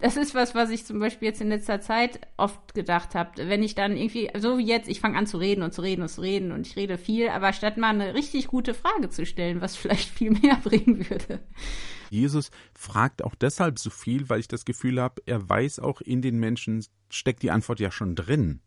das 0.00 0.16
ist 0.16 0.34
was, 0.34 0.54
was 0.54 0.70
ich 0.70 0.84
zum 0.84 1.00
Beispiel 1.00 1.26
jetzt 1.26 1.40
in 1.40 1.48
letzter 1.48 1.80
Zeit 1.80 2.20
oft 2.36 2.74
gedacht 2.74 3.14
habe. 3.14 3.48
Wenn 3.48 3.62
ich 3.62 3.74
dann 3.74 3.96
irgendwie, 3.96 4.30
so 4.38 4.58
wie 4.58 4.66
jetzt, 4.66 4.88
ich 4.88 5.00
fange 5.00 5.18
an 5.18 5.26
zu 5.26 5.38
reden 5.38 5.62
und 5.62 5.74
zu 5.74 5.82
reden 5.82 6.02
und 6.02 6.08
zu 6.08 6.20
reden 6.20 6.52
und 6.52 6.66
ich 6.66 6.76
rede 6.76 6.98
viel, 6.98 7.28
aber 7.28 7.52
statt 7.52 7.76
mal 7.76 7.88
eine 7.88 8.14
richtig 8.14 8.46
gute 8.46 8.74
Frage 8.74 9.08
zu 9.08 9.26
stellen, 9.26 9.60
was 9.60 9.76
vielleicht 9.76 10.08
viel 10.08 10.30
mehr 10.30 10.56
bringen 10.56 11.08
würde. 11.10 11.40
Jesus 12.10 12.50
fragt 12.74 13.24
auch 13.24 13.34
deshalb 13.34 13.78
so 13.78 13.90
viel, 13.90 14.28
weil 14.28 14.40
ich 14.40 14.48
das 14.48 14.64
Gefühl 14.64 15.00
habe, 15.00 15.20
er 15.26 15.48
weiß 15.48 15.80
auch, 15.80 16.00
in 16.00 16.22
den 16.22 16.38
Menschen 16.38 16.84
steckt 17.10 17.42
die 17.42 17.50
Antwort 17.50 17.80
ja 17.80 17.90
schon 17.90 18.14
drin 18.14 18.60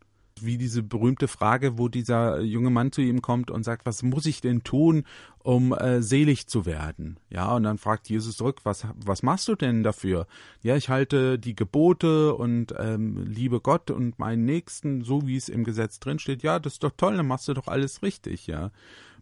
wie 0.44 0.58
diese 0.58 0.82
berühmte 0.82 1.28
Frage, 1.28 1.78
wo 1.78 1.88
dieser 1.88 2.40
junge 2.40 2.70
Mann 2.70 2.92
zu 2.92 3.00
ihm 3.00 3.22
kommt 3.22 3.50
und 3.50 3.62
sagt, 3.62 3.86
was 3.86 4.02
muss 4.02 4.26
ich 4.26 4.40
denn 4.40 4.62
tun, 4.62 5.04
um 5.38 5.72
äh, 5.72 6.02
selig 6.02 6.46
zu 6.46 6.66
werden? 6.66 7.18
Ja, 7.30 7.54
und 7.54 7.64
dann 7.64 7.78
fragt 7.78 8.08
Jesus 8.08 8.36
zurück, 8.36 8.60
was, 8.64 8.86
was 8.96 9.22
machst 9.22 9.48
du 9.48 9.54
denn 9.54 9.82
dafür? 9.82 10.26
Ja, 10.62 10.76
ich 10.76 10.88
halte 10.88 11.38
die 11.38 11.54
Gebote 11.54 12.34
und 12.34 12.74
ähm, 12.78 13.24
liebe 13.26 13.60
Gott 13.60 13.90
und 13.90 14.18
meinen 14.18 14.44
Nächsten, 14.44 15.02
so 15.02 15.26
wie 15.26 15.36
es 15.36 15.48
im 15.48 15.64
Gesetz 15.64 15.98
drin 16.00 16.18
steht. 16.18 16.42
Ja, 16.42 16.58
das 16.58 16.74
ist 16.74 16.84
doch 16.84 16.92
toll, 16.96 17.16
dann 17.16 17.26
machst 17.26 17.48
du 17.48 17.54
doch 17.54 17.68
alles 17.68 18.02
richtig, 18.02 18.46
ja. 18.46 18.70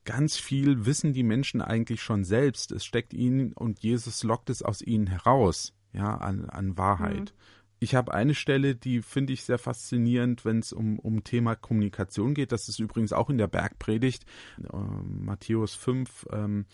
Ganz 0.05 0.37
viel 0.37 0.87
wissen 0.87 1.13
die 1.13 1.23
Menschen 1.23 1.61
eigentlich 1.61 2.03
schon 2.03 2.25
selbst. 2.25 2.73
Es 2.73 2.85
steckt 2.85 3.13
ihnen 3.13 3.53
und 3.53 3.81
Jesus 3.81 4.23
lockt 4.23 4.49
es 4.49 4.63
aus 4.63 4.81
ihnen 4.81 5.07
heraus, 5.07 5.75
ja, 5.93 6.15
an, 6.17 6.49
an 6.49 6.79
Wahrheit. 6.79 7.35
Mhm. 7.35 7.60
Ich 7.83 7.95
habe 7.95 8.13
eine 8.13 8.35
Stelle, 8.35 8.75
die 8.75 9.01
finde 9.01 9.33
ich 9.33 9.43
sehr 9.43 9.57
faszinierend, 9.59 10.45
wenn 10.45 10.59
es 10.59 10.71
um, 10.71 10.99
um 10.99 11.25
Thema 11.25 11.57
Kommunikation 11.57 12.35
geht. 12.35 12.53
Das 12.53 12.69
ist 12.69 12.79
übrigens 12.79 13.15
auch 13.15 13.31
in 13.31 13.39
der 13.39 13.47
Bergpredigt, 13.47 14.27
äh, 14.63 14.77
Matthäus 14.77 15.75
5. 15.75 16.27
Ähm, 16.31 16.67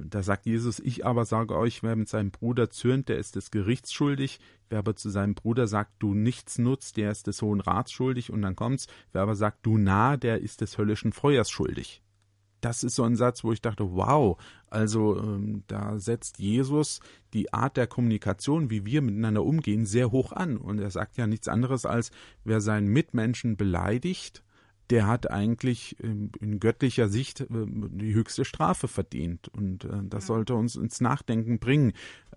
da 0.00 0.22
sagt 0.22 0.46
Jesus, 0.46 0.80
ich 0.80 1.04
aber 1.04 1.26
sage 1.26 1.54
euch, 1.54 1.82
wer 1.82 1.96
mit 1.96 2.08
seinem 2.08 2.30
Bruder 2.30 2.70
zürnt, 2.70 3.10
der 3.10 3.18
ist 3.18 3.36
des 3.36 3.50
Gerichts 3.50 3.92
schuldig. 3.92 4.40
Wer 4.70 4.78
aber 4.78 4.96
zu 4.96 5.10
seinem 5.10 5.34
Bruder 5.34 5.66
sagt, 5.66 5.92
du 5.98 6.14
nichts 6.14 6.56
nutzt, 6.56 6.96
der 6.96 7.10
ist 7.10 7.26
des 7.26 7.42
Hohen 7.42 7.60
Rats 7.60 7.92
schuldig. 7.92 8.32
Und 8.32 8.40
dann 8.40 8.56
kommt's, 8.56 8.86
wer 9.12 9.20
aber 9.22 9.36
sagt, 9.36 9.66
du 9.66 9.76
nah, 9.76 10.16
der 10.16 10.40
ist 10.40 10.62
des 10.62 10.78
höllischen 10.78 11.12
Feuers 11.12 11.50
schuldig 11.50 12.02
das 12.60 12.84
ist 12.84 12.94
so 12.94 13.04
ein 13.04 13.16
Satz, 13.16 13.44
wo 13.44 13.52
ich 13.52 13.62
dachte, 13.62 13.92
wow, 13.92 14.36
also 14.70 15.18
ähm, 15.18 15.62
da 15.66 15.98
setzt 15.98 16.38
Jesus 16.38 17.00
die 17.32 17.52
Art 17.52 17.76
der 17.76 17.86
Kommunikation, 17.86 18.70
wie 18.70 18.84
wir 18.84 19.02
miteinander 19.02 19.44
umgehen, 19.44 19.86
sehr 19.86 20.10
hoch 20.10 20.32
an. 20.32 20.56
Und 20.56 20.78
er 20.78 20.90
sagt 20.90 21.16
ja 21.16 21.26
nichts 21.26 21.48
anderes 21.48 21.86
als, 21.86 22.10
wer 22.44 22.60
seinen 22.60 22.88
Mitmenschen 22.88 23.56
beleidigt, 23.56 24.42
der 24.90 25.06
hat 25.06 25.30
eigentlich 25.30 25.98
in, 26.00 26.32
in 26.40 26.60
göttlicher 26.60 27.08
Sicht 27.08 27.42
äh, 27.42 27.46
die 27.50 28.14
höchste 28.14 28.44
Strafe 28.44 28.88
verdient. 28.88 29.48
Und 29.48 29.84
äh, 29.84 30.00
das 30.04 30.26
sollte 30.26 30.54
uns 30.54 30.76
ins 30.76 31.00
Nachdenken 31.00 31.58
bringen. 31.58 31.92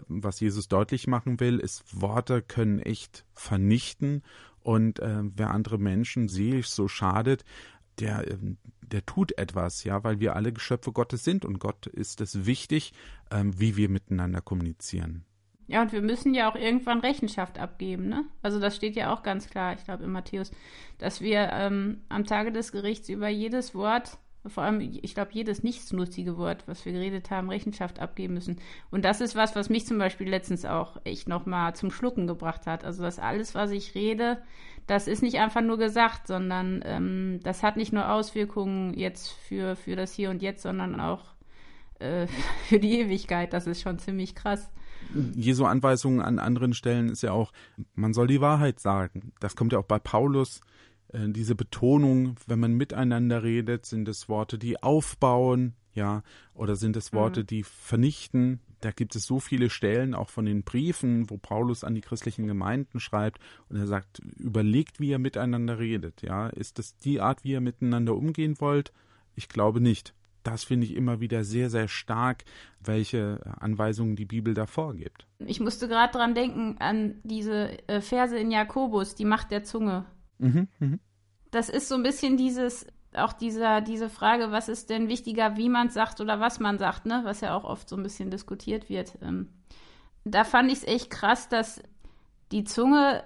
Was 0.08 0.40
Jesus 0.40 0.68
deutlich 0.68 1.08
machen 1.08 1.40
will, 1.40 1.60
ist, 1.60 2.02
Worte 2.02 2.42
können 2.42 2.80
echt 2.80 3.26
vernichten. 3.34 4.24
Und 4.64 5.00
äh, 5.00 5.22
wer 5.24 5.52
andere 5.52 5.78
Menschen 5.78 6.28
seelisch 6.28 6.70
so 6.70 6.88
schadet, 6.88 7.44
der, 8.00 8.30
ähm, 8.30 8.58
der 8.82 9.06
tut 9.06 9.38
etwas, 9.38 9.84
ja, 9.84 10.04
weil 10.04 10.20
wir 10.20 10.36
alle 10.36 10.54
Geschöpfe 10.54 10.92
Gottes 10.92 11.24
sind 11.24 11.46
und 11.46 11.60
Gott 11.60 11.88
ist 11.88 12.22
es 12.22 12.46
wichtig, 12.46 12.94
ähm, 13.32 13.60
wie 13.60 13.78
wir 13.78 13.90
miteinander 13.90 14.42
kommunizieren. 14.42 15.26
Ja, 15.68 15.82
und 15.82 15.94
wir 15.94 16.02
müssen 16.02 16.34
ja 16.34 16.52
auch 16.52 16.56
irgendwann 16.56 17.00
Rechenschaft 17.00 17.58
abgeben, 17.58 18.10
ne? 18.10 18.26
Also 18.42 18.60
das 18.60 18.76
steht 18.76 18.98
ja 18.98 19.14
auch 19.14 19.24
ganz 19.24 19.50
klar, 19.50 19.74
ich 19.74 19.86
glaube, 19.86 20.04
in 20.04 20.12
Matthäus, 20.12 20.52
dass 20.98 21.22
wir 21.22 21.50
ähm, 21.54 22.02
am 22.10 22.26
Tage 22.26 22.52
des 22.52 22.74
Gerichts 22.74 23.08
über 23.08 23.30
jedes 23.30 23.74
Wort, 23.74 24.18
vor 24.46 24.64
allem, 24.64 24.82
ich 24.82 25.14
glaube, 25.14 25.32
jedes 25.32 25.64
nichtsnutzige 25.64 26.36
Wort, 26.36 26.68
was 26.68 26.84
wir 26.84 26.92
geredet 26.92 27.30
haben, 27.32 27.50
Rechenschaft 27.50 28.00
abgeben 28.00 28.34
müssen. 28.34 28.60
Und 28.90 29.06
das 29.06 29.22
ist 29.22 29.36
was, 29.36 29.56
was 29.56 29.70
mich 29.70 29.86
zum 29.86 29.98
Beispiel 29.98 30.28
letztens 30.28 30.66
auch 30.66 30.98
echt 31.06 31.30
nochmal 31.30 31.74
zum 31.76 31.90
Schlucken 31.90 32.28
gebracht 32.28 32.66
hat. 32.66 32.84
Also, 32.84 33.04
dass 33.04 33.20
alles, 33.20 33.56
was 33.56 33.72
ich 33.72 33.96
rede, 33.96 34.42
das 34.92 35.08
ist 35.08 35.24
nicht 35.24 35.40
einfach 35.40 35.62
nur 35.62 35.78
gesagt, 35.78 36.28
sondern 36.28 36.82
ähm, 36.84 37.40
das 37.44 37.64
hat 37.64 37.78
nicht 37.78 37.94
nur 37.94 38.12
Auswirkungen 38.12 38.94
jetzt 38.94 39.30
für, 39.30 39.78
für 39.78 39.96
das 39.96 40.12
Hier 40.12 40.30
und 40.30 40.42
Jetzt, 40.42 40.64
sondern 40.64 41.00
auch 41.00 41.24
äh, 42.00 42.28
für 42.68 42.78
die 42.78 43.00
Ewigkeit. 43.00 43.54
Das 43.54 43.68
ist 43.68 43.80
schon 43.80 44.00
ziemlich 44.00 44.36
krass. 44.36 44.70
Jesu 45.34 45.64
Anweisungen 45.64 46.20
an 46.20 46.40
anderen 46.40 46.74
Stellen 46.74 47.08
ist 47.08 47.24
ja 47.24 47.32
auch, 47.32 47.54
man 47.96 48.14
soll 48.14 48.28
die 48.28 48.42
Wahrheit 48.42 48.82
sagen. 48.82 49.32
Das 49.40 49.56
kommt 49.56 49.72
ja 49.72 49.80
auch 49.80 49.86
bei 49.86 49.98
Paulus 49.98 50.60
äh, 51.14 51.30
diese 51.30 51.56
Betonung, 51.56 52.36
wenn 52.48 52.60
man 52.60 52.74
miteinander 52.74 53.44
redet, 53.44 53.86
sind 53.86 54.10
es 54.10 54.28
Worte, 54.28 54.58
die 54.58 54.84
aufbauen, 54.84 55.74
ja, 55.94 56.22
oder 56.54 56.76
sind 56.76 56.98
es 56.98 57.14
Worte, 57.14 57.44
mhm. 57.44 57.48
die 57.48 57.64
vernichten? 57.64 58.60
Da 58.82 58.92
gibt 58.92 59.16
es 59.16 59.26
so 59.26 59.40
viele 59.40 59.70
Stellen, 59.70 60.14
auch 60.14 60.30
von 60.30 60.46
den 60.46 60.64
Briefen, 60.64 61.30
wo 61.30 61.38
Paulus 61.38 61.84
an 61.84 61.96
die 61.96 62.02
christlichen 62.02 62.48
Gemeinden 62.48 63.00
schreibt 63.00 63.40
und 63.70 63.78
er 63.78 63.88
sagt, 63.88 64.20
überlegt, 64.38 65.00
wie 65.00 65.10
ihr 65.10 65.20
miteinander 65.20 65.80
redet, 65.80 66.22
ja. 66.22 66.48
Ist 66.48 66.80
das 66.80 66.98
die 66.98 67.22
Art, 67.22 67.44
wie 67.44 67.52
ihr 67.52 67.62
miteinander 67.62 68.16
umgehen 68.16 68.60
wollt? 68.60 68.92
Ich 69.36 69.50
glaube 69.50 69.82
nicht. 69.82 70.14
Das 70.44 70.64
finde 70.64 70.88
ich 70.88 70.96
immer 70.96 71.20
wieder 71.20 71.44
sehr, 71.44 71.70
sehr 71.70 71.88
stark, 71.88 72.44
welche 72.80 73.40
Anweisungen 73.60 74.16
die 74.16 74.26
Bibel 74.26 74.56
da 74.56 74.66
vorgibt. 74.66 75.28
Ich 75.40 75.60
musste 75.60 75.88
gerade 75.88 76.12
dran 76.12 76.34
denken, 76.34 76.78
an 76.80 77.20
diese 77.24 77.78
äh, 77.88 78.02
Verse 78.02 78.38
in 78.38 78.50
Jakobus, 78.50 79.14
die 79.14 79.26
Macht 79.26 79.52
der 79.52 79.64
Zunge. 79.64 80.06
Mhm, 80.40 80.68
mh. 80.80 80.98
Das 81.52 81.70
ist 81.70 81.88
so 81.88 81.96
ein 81.96 82.04
bisschen 82.04 82.38
dieses, 82.38 82.88
auch 83.16 83.34
dieser, 83.34 83.82
diese 83.82 84.10
Frage, 84.10 84.52
was 84.52 84.70
ist 84.70 84.90
denn 84.90 85.10
wichtiger, 85.10 85.58
wie 85.58 85.70
man 85.70 85.90
sagt 85.90 86.22
oder 86.22 86.40
was 86.40 86.60
man 86.60 86.78
sagt, 86.78 87.06
ne? 87.06 87.22
was 87.24 87.42
ja 87.42 87.56
auch 87.56 87.64
oft 87.64 87.90
so 87.90 87.96
ein 87.96 88.04
bisschen 88.04 88.32
diskutiert 88.32 88.90
wird. 88.90 89.18
Ähm, 89.22 89.50
da 90.24 90.44
fand 90.44 90.72
ich 90.72 90.80
es 90.80 90.88
echt 90.88 91.10
krass, 91.10 91.50
dass 91.50 91.82
die 92.52 92.64
Zunge 92.64 93.24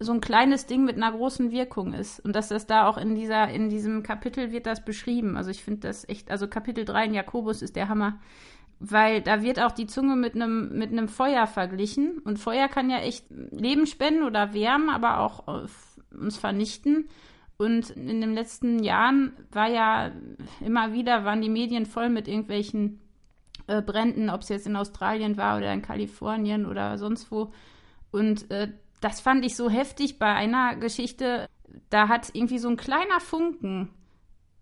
so 0.00 0.12
ein 0.12 0.20
kleines 0.20 0.66
Ding 0.66 0.84
mit 0.84 0.96
einer 0.96 1.12
großen 1.12 1.50
Wirkung 1.50 1.92
ist. 1.92 2.20
Und 2.20 2.34
dass 2.34 2.48
das 2.48 2.66
da 2.66 2.86
auch 2.86 2.98
in 2.98 3.14
dieser, 3.14 3.48
in 3.48 3.68
diesem 3.68 4.02
Kapitel 4.02 4.52
wird 4.52 4.66
das 4.66 4.84
beschrieben. 4.84 5.36
Also 5.36 5.50
ich 5.50 5.62
finde 5.62 5.80
das 5.80 6.08
echt, 6.08 6.30
also 6.30 6.48
Kapitel 6.48 6.84
3 6.84 7.06
in 7.06 7.14
Jakobus 7.14 7.62
ist 7.62 7.76
der 7.76 7.88
Hammer. 7.88 8.18
Weil 8.80 9.22
da 9.22 9.42
wird 9.42 9.60
auch 9.60 9.70
die 9.70 9.86
Zunge 9.86 10.16
mit 10.16 10.34
einem 10.34 10.76
mit 10.76 10.90
einem 10.90 11.08
Feuer 11.08 11.46
verglichen. 11.46 12.18
Und 12.18 12.38
Feuer 12.38 12.68
kann 12.68 12.90
ja 12.90 12.98
echt 12.98 13.26
Leben 13.30 13.86
spenden 13.86 14.24
oder 14.24 14.52
wärmen, 14.52 14.90
aber 14.90 15.20
auch 15.20 15.46
äh, 15.46 15.66
uns 16.16 16.36
vernichten. 16.36 17.08
Und 17.56 17.90
in 17.90 18.20
den 18.20 18.34
letzten 18.34 18.82
Jahren 18.82 19.32
war 19.52 19.68
ja 19.68 20.10
immer 20.60 20.92
wieder, 20.92 21.24
waren 21.24 21.40
die 21.40 21.48
Medien 21.48 21.86
voll 21.86 22.08
mit 22.08 22.26
irgendwelchen 22.26 23.00
äh, 23.66 23.80
Bränden, 23.80 24.28
ob 24.28 24.40
es 24.40 24.48
jetzt 24.48 24.66
in 24.66 24.76
Australien 24.76 25.36
war 25.36 25.56
oder 25.56 25.72
in 25.72 25.82
Kalifornien 25.82 26.66
oder 26.66 26.98
sonst 26.98 27.30
wo. 27.30 27.52
Und 28.10 28.50
äh, 28.50 28.72
das 29.00 29.20
fand 29.20 29.44
ich 29.44 29.56
so 29.56 29.70
heftig 29.70 30.18
bei 30.18 30.32
einer 30.34 30.76
Geschichte. 30.76 31.48
Da 31.90 32.08
hat 32.08 32.30
irgendwie 32.32 32.58
so 32.58 32.68
ein 32.68 32.76
kleiner 32.76 33.20
Funken 33.20 33.90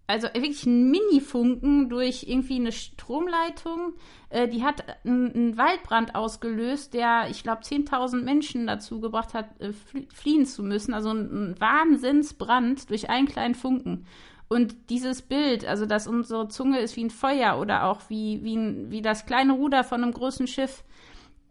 also 0.06 0.28
wirklich 0.34 0.66
ein 0.66 0.90
Mini-Funken 0.90 1.88
durch 1.88 2.24
irgendwie 2.28 2.56
eine 2.56 2.72
Stromleitung. 2.72 3.94
Äh, 4.30 4.48
die 4.48 4.62
hat 4.62 4.84
einen 5.04 5.56
Waldbrand 5.56 6.14
ausgelöst, 6.14 6.94
der, 6.94 7.28
ich 7.30 7.42
glaube, 7.42 7.62
10.000 7.62 8.22
Menschen 8.22 8.66
dazu 8.66 9.00
gebracht 9.00 9.32
hat, 9.34 9.60
äh, 9.60 9.72
fliehen 10.12 10.44
zu 10.46 10.62
müssen. 10.62 10.92
Also 10.92 11.10
ein, 11.10 11.52
ein 11.52 11.60
Wahnsinnsbrand 11.60 12.90
durch 12.90 13.10
einen 13.10 13.28
kleinen 13.28 13.54
Funken. 13.54 14.06
Und 14.48 14.90
dieses 14.90 15.22
Bild, 15.22 15.64
also 15.64 15.86
dass 15.86 16.06
unsere 16.06 16.46
Zunge 16.48 16.80
ist 16.80 16.96
wie 16.96 17.04
ein 17.04 17.10
Feuer 17.10 17.58
oder 17.58 17.84
auch 17.84 18.02
wie, 18.08 18.44
wie, 18.44 18.56
ein, 18.56 18.90
wie 18.90 19.00
das 19.00 19.24
kleine 19.24 19.54
Ruder 19.54 19.82
von 19.82 20.02
einem 20.02 20.12
großen 20.12 20.46
Schiff, 20.46 20.84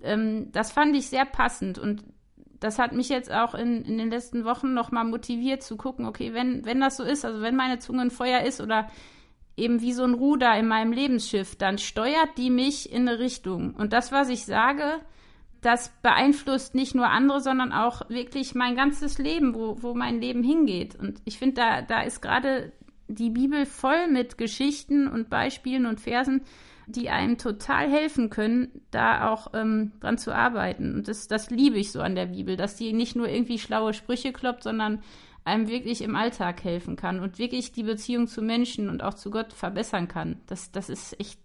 ähm, 0.04 0.52
das 0.52 0.72
fand 0.72 0.96
ich 0.96 1.08
sehr 1.08 1.26
passend. 1.26 1.80
Und 1.80 2.04
das 2.62 2.78
hat 2.78 2.94
mich 2.94 3.10
jetzt 3.10 3.32
auch 3.32 3.56
in, 3.56 3.84
in 3.84 3.98
den 3.98 4.12
letzten 4.12 4.46
Wochen 4.46 4.74
nochmal 4.74 5.04
motiviert 5.04 5.64
zu 5.64 5.76
gucken, 5.76 6.06
okay, 6.06 6.34
wenn, 6.34 6.64
wenn 6.64 6.80
das 6.80 6.96
so 6.96 7.04
ist, 7.04 7.26
also 7.26 7.42
wenn 7.42 7.56
meine 7.56 7.80
Zunge 7.80 8.04
ein 8.04 8.12
Feuer 8.12 8.42
ist 8.42 8.62
oder 8.62 8.88
eben 9.58 9.82
wie 9.82 9.94
so 9.94 10.04
ein 10.04 10.14
Ruder 10.14 10.56
in 10.58 10.68
meinem 10.68 10.94
Lebensschiff, 10.94 11.56
dann 11.56 11.80
steuert 11.80 12.38
die 12.38 12.52
mich 12.52 12.92
in 12.92 13.10
eine 13.10 13.18
Richtung. 13.18 13.74
Und 13.74 13.94
das, 13.94 14.12
was 14.12 14.30
ich 14.30 14.46
sage, 14.46 15.02
das 15.62 15.92
beeinflusst 16.04 16.76
nicht 16.76 16.94
nur 16.94 17.10
andere, 17.10 17.42
sondern 17.42 17.72
auch 17.72 18.08
wirklich 18.10 18.54
mein 18.54 18.76
ganzes 18.76 19.18
Leben, 19.18 19.56
wo, 19.56 19.82
wo 19.82 19.96
mein 19.96 20.22
Leben 20.22 20.44
hingeht. 20.44 20.96
Und 20.96 21.20
ich 21.26 21.40
finde, 21.40 21.56
da, 21.56 21.82
da 21.82 22.02
ist 22.02 22.22
gerade 22.22 22.74
die 23.08 23.32
Bibel 23.32 23.66
voll 23.66 24.08
mit 24.08 24.38
Geschichten 24.38 25.08
und 25.08 25.32
Beispielen 25.32 25.88
und 25.88 26.00
Versen, 26.00 26.44
die 26.92 27.10
einem 27.10 27.38
total 27.38 27.90
helfen 27.90 28.30
können, 28.30 28.82
da 28.92 29.30
auch 29.30 29.54
ähm, 29.54 29.94
dran 30.00 30.18
zu 30.18 30.34
arbeiten. 30.34 30.96
Und 30.96 31.08
das, 31.08 31.28
das 31.28 31.50
liebe 31.50 31.78
ich 31.78 31.92
so 31.92 32.02
an 32.02 32.16
der 32.16 32.28
Bibel, 32.28 32.58
dass 32.58 32.76
die 32.76 32.94
nicht 32.94 33.16
nur 33.16 33.28
irgendwie 33.28 33.60
schlaue 33.60 33.94
Sprüche 33.94 34.34
kloppt, 34.34 34.64
sondern 34.64 35.02
einem 35.44 35.68
wirklich 35.68 36.02
im 36.02 36.16
Alltag 36.16 36.64
helfen 36.64 36.96
kann 36.96 37.20
und 37.20 37.40
wirklich 37.40 37.72
die 37.72 37.84
Beziehung 37.84 38.28
zu 38.28 38.42
Menschen 38.42 38.90
und 38.90 39.04
auch 39.04 39.16
zu 39.16 39.32
Gott 39.32 39.54
verbessern 39.54 40.08
kann. 40.08 40.38
Das, 40.46 40.72
das 40.72 40.90
ist 40.90 41.20
echt 41.20 41.40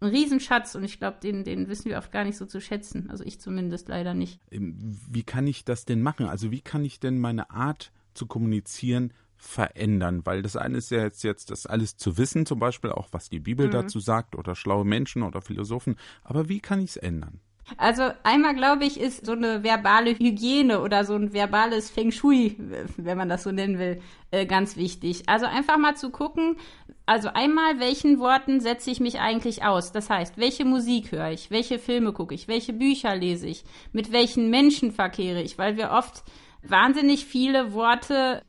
ein 0.00 0.08
Riesenschatz 0.08 0.74
und 0.74 0.84
ich 0.84 0.98
glaube, 0.98 1.18
den, 1.22 1.44
den 1.44 1.68
wissen 1.68 1.90
wir 1.90 1.98
oft 1.98 2.12
gar 2.12 2.24
nicht 2.24 2.36
so 2.36 2.46
zu 2.46 2.60
schätzen. 2.60 3.10
Also 3.10 3.24
ich 3.24 3.40
zumindest 3.40 3.88
leider 3.88 4.14
nicht. 4.14 4.40
Wie 4.50 5.22
kann 5.22 5.46
ich 5.46 5.64
das 5.64 5.84
denn 5.84 6.02
machen? 6.02 6.26
Also 6.26 6.50
wie 6.50 6.60
kann 6.60 6.84
ich 6.84 7.00
denn 7.00 7.18
meine 7.18 7.50
Art 7.50 7.92
zu 8.14 8.26
kommunizieren 8.26 9.12
verändern? 9.38 10.22
Weil 10.24 10.42
das 10.42 10.56
eine 10.56 10.78
ist 10.78 10.90
ja 10.90 11.02
jetzt, 11.02 11.24
jetzt 11.24 11.50
das 11.50 11.66
alles 11.66 11.96
zu 11.96 12.18
wissen, 12.18 12.44
zum 12.44 12.58
Beispiel 12.58 12.90
auch, 12.90 13.08
was 13.12 13.30
die 13.30 13.40
Bibel 13.40 13.68
mhm. 13.68 13.72
dazu 13.72 14.00
sagt 14.00 14.36
oder 14.36 14.54
schlaue 14.54 14.84
Menschen 14.84 15.22
oder 15.22 15.40
Philosophen. 15.40 15.96
Aber 16.22 16.48
wie 16.48 16.60
kann 16.60 16.80
ich 16.80 16.90
es 16.90 16.96
ändern? 16.96 17.40
Also 17.76 18.10
einmal 18.22 18.54
glaube 18.54 18.84
ich, 18.84 18.98
ist 18.98 19.26
so 19.26 19.32
eine 19.32 19.62
verbale 19.62 20.18
Hygiene 20.18 20.80
oder 20.80 21.04
so 21.04 21.14
ein 21.14 21.32
verbales 21.34 21.90
Feng 21.90 22.10
Shui, 22.10 22.56
wenn 22.96 23.18
man 23.18 23.28
das 23.28 23.42
so 23.42 23.52
nennen 23.52 23.78
will, 23.78 24.00
äh, 24.30 24.46
ganz 24.46 24.76
wichtig. 24.76 25.24
Also 25.28 25.46
einfach 25.46 25.76
mal 25.76 25.94
zu 25.94 26.10
gucken, 26.10 26.56
also 27.04 27.28
einmal, 27.28 27.78
welchen 27.78 28.18
Worten 28.18 28.60
setze 28.60 28.90
ich 28.90 29.00
mich 29.00 29.18
eigentlich 29.20 29.64
aus? 29.64 29.92
Das 29.92 30.08
heißt, 30.08 30.38
welche 30.38 30.64
Musik 30.64 31.12
höre 31.12 31.30
ich, 31.30 31.50
welche 31.50 31.78
Filme 31.78 32.12
gucke 32.12 32.34
ich, 32.34 32.48
welche 32.48 32.72
Bücher 32.72 33.14
lese 33.16 33.46
ich, 33.46 33.64
mit 33.92 34.12
welchen 34.12 34.50
Menschen 34.50 34.92
verkehre 34.92 35.42
ich, 35.42 35.58
weil 35.58 35.76
wir 35.76 35.90
oft 35.90 36.22
wahnsinnig 36.62 37.26
viele 37.26 37.72
Worte 37.72 38.42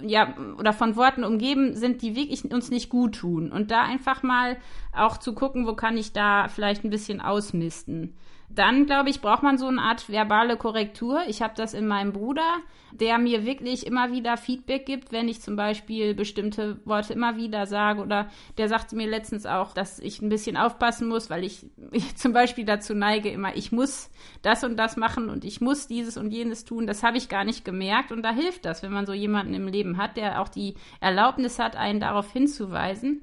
ja, 0.00 0.34
oder 0.58 0.72
von 0.72 0.96
Worten 0.96 1.24
umgeben 1.24 1.76
sind, 1.76 2.02
die 2.02 2.16
wirklich 2.16 2.50
uns 2.52 2.70
nicht 2.70 2.88
gut 2.88 3.16
tun. 3.16 3.52
Und 3.52 3.70
da 3.70 3.82
einfach 3.82 4.22
mal 4.22 4.56
auch 4.92 5.18
zu 5.18 5.34
gucken, 5.34 5.66
wo 5.66 5.74
kann 5.74 5.96
ich 5.96 6.12
da 6.12 6.48
vielleicht 6.48 6.84
ein 6.84 6.90
bisschen 6.90 7.20
ausmisten. 7.20 8.14
Dann, 8.54 8.84
glaube 8.84 9.08
ich, 9.08 9.22
braucht 9.22 9.42
man 9.42 9.56
so 9.56 9.66
eine 9.66 9.80
Art 9.80 10.10
verbale 10.10 10.58
Korrektur. 10.58 11.22
Ich 11.26 11.40
habe 11.40 11.54
das 11.56 11.72
in 11.72 11.86
meinem 11.86 12.12
Bruder, 12.12 12.58
der 12.92 13.16
mir 13.16 13.46
wirklich 13.46 13.86
immer 13.86 14.12
wieder 14.12 14.36
Feedback 14.36 14.84
gibt, 14.84 15.10
wenn 15.10 15.26
ich 15.28 15.40
zum 15.40 15.56
Beispiel 15.56 16.14
bestimmte 16.14 16.78
Worte 16.84 17.14
immer 17.14 17.36
wieder 17.36 17.64
sage. 17.66 18.02
Oder 18.02 18.28
der 18.58 18.68
sagte 18.68 18.94
mir 18.94 19.08
letztens 19.08 19.46
auch, 19.46 19.72
dass 19.72 19.98
ich 19.98 20.20
ein 20.20 20.28
bisschen 20.28 20.58
aufpassen 20.58 21.08
muss, 21.08 21.30
weil 21.30 21.44
ich, 21.44 21.64
ich 21.92 22.14
zum 22.16 22.34
Beispiel 22.34 22.66
dazu 22.66 22.94
neige, 22.94 23.30
immer, 23.30 23.56
ich 23.56 23.72
muss 23.72 24.10
das 24.42 24.64
und 24.64 24.76
das 24.76 24.98
machen 24.98 25.30
und 25.30 25.44
ich 25.44 25.62
muss 25.62 25.86
dieses 25.86 26.18
und 26.18 26.30
jenes 26.30 26.66
tun. 26.66 26.86
Das 26.86 27.02
habe 27.02 27.16
ich 27.16 27.30
gar 27.30 27.44
nicht 27.44 27.64
gemerkt. 27.64 28.12
Und 28.12 28.22
da 28.22 28.32
hilft 28.32 28.66
das, 28.66 28.82
wenn 28.82 28.92
man 28.92 29.06
so 29.06 29.14
jemanden 29.14 29.54
im 29.54 29.66
Leben 29.66 29.96
hat, 29.96 30.18
der 30.18 30.42
auch 30.42 30.48
die 30.48 30.74
Erlaubnis 31.00 31.58
hat, 31.58 31.74
einen 31.74 32.00
darauf 32.00 32.30
hinzuweisen 32.30 33.22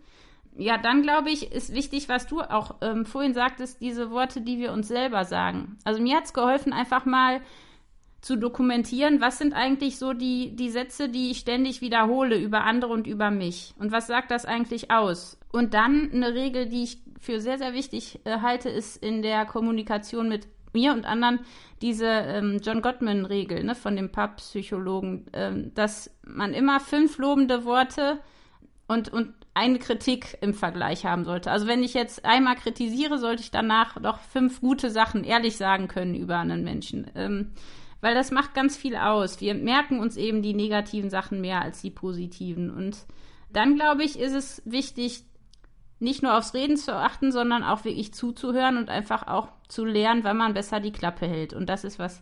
ja, 0.60 0.78
dann 0.78 1.02
glaube 1.02 1.30
ich, 1.30 1.52
ist 1.52 1.74
wichtig, 1.74 2.10
was 2.10 2.28
du 2.28 2.42
auch 2.42 2.76
ähm, 2.82 3.06
vorhin 3.06 3.34
sagtest, 3.34 3.82
diese 3.82 4.12
Worte, 4.12 4.42
die 4.42 4.60
wir 4.60 4.74
uns 4.74 4.88
selber 4.88 5.24
sagen. 5.24 5.78
Also 5.86 6.02
mir 6.02 6.18
hat 6.18 6.26
es 6.26 6.34
geholfen, 6.34 6.74
einfach 6.74 7.06
mal 7.06 7.42
zu 8.22 8.36
dokumentieren, 8.36 9.22
was 9.22 9.38
sind 9.38 9.54
eigentlich 9.54 9.98
so 9.98 10.12
die, 10.12 10.56
die 10.56 10.70
Sätze, 10.70 11.08
die 11.08 11.32
ich 11.32 11.40
ständig 11.40 11.80
wiederhole 11.80 12.38
über 12.38 12.66
andere 12.66 12.92
und 12.92 13.08
über 13.08 13.32
mich. 13.32 13.74
Und 13.80 13.94
was 13.94 14.08
sagt 14.08 14.32
das 14.32 14.46
eigentlich 14.46 14.92
aus? 14.92 15.40
Und 15.52 15.74
dann 15.74 16.12
eine 16.12 16.34
Regel, 16.34 16.68
die 16.68 16.84
ich 16.84 17.02
für 17.20 17.40
sehr, 17.40 17.58
sehr 17.58 17.74
wichtig 17.74 18.20
äh, 18.26 18.40
halte, 18.42 18.68
ist 18.70 19.02
in 19.02 19.22
der 19.22 19.46
Kommunikation 19.46 20.28
mit 20.28 20.48
mir 20.74 20.92
und 20.92 21.06
anderen 21.06 21.40
diese 21.82 22.06
ähm, 22.06 22.60
John 22.62 22.82
Gottman-Regel 22.82 23.64
ne, 23.64 23.76
von 23.76 23.96
dem 23.96 24.12
Pappsychologen, 24.12 25.28
ähm, 25.32 25.74
dass 25.74 26.14
man 26.24 26.54
immer 26.54 26.82
fünf 26.82 27.18
lobende 27.18 27.64
Worte 27.64 28.20
und, 28.88 29.10
und 29.10 29.34
eine 29.60 29.78
Kritik 29.78 30.38
im 30.40 30.54
Vergleich 30.54 31.06
haben 31.06 31.26
sollte. 31.26 31.52
Also 31.52 31.68
wenn 31.68 31.84
ich 31.84 31.94
jetzt 31.94 32.24
einmal 32.24 32.56
kritisiere, 32.56 33.18
sollte 33.18 33.44
ich 33.44 33.52
danach 33.52 34.02
doch 34.02 34.20
fünf 34.20 34.62
gute 34.62 34.90
Sachen 34.90 35.26
ehrlich 35.26 35.58
sagen 35.58 35.90
können 35.90 36.16
über 36.16 36.38
einen 36.38 36.64
Menschen. 36.64 37.12
Ähm, 37.14 37.52
weil 38.00 38.16
das 38.16 38.32
macht 38.32 38.54
ganz 38.54 38.78
viel 38.78 38.96
aus. 38.96 39.42
Wir 39.42 39.54
merken 39.54 40.00
uns 40.00 40.16
eben 40.16 40.42
die 40.42 40.54
negativen 40.54 41.10
Sachen 41.10 41.42
mehr 41.42 41.62
als 41.62 41.82
die 41.82 41.92
positiven. 41.92 42.70
Und 42.70 43.06
dann, 43.52 43.76
glaube 43.76 44.04
ich, 44.04 44.18
ist 44.18 44.34
es 44.34 44.62
wichtig, 44.64 45.26
nicht 46.00 46.24
nur 46.24 46.38
aufs 46.38 46.54
Reden 46.54 46.78
zu 46.78 46.96
achten, 46.96 47.34
sondern 47.34 47.62
auch 47.62 47.84
wirklich 47.84 48.14
zuzuhören 48.14 48.78
und 48.78 48.90
einfach 48.90 49.28
auch 49.28 49.50
zu 49.68 49.84
lernen, 49.84 50.24
wann 50.24 50.38
man 50.38 50.54
besser 50.54 50.80
die 50.80 50.94
Klappe 50.94 51.28
hält. 51.28 51.54
Und 51.54 51.68
das 51.68 51.84
ist 51.84 52.00
was, 52.00 52.22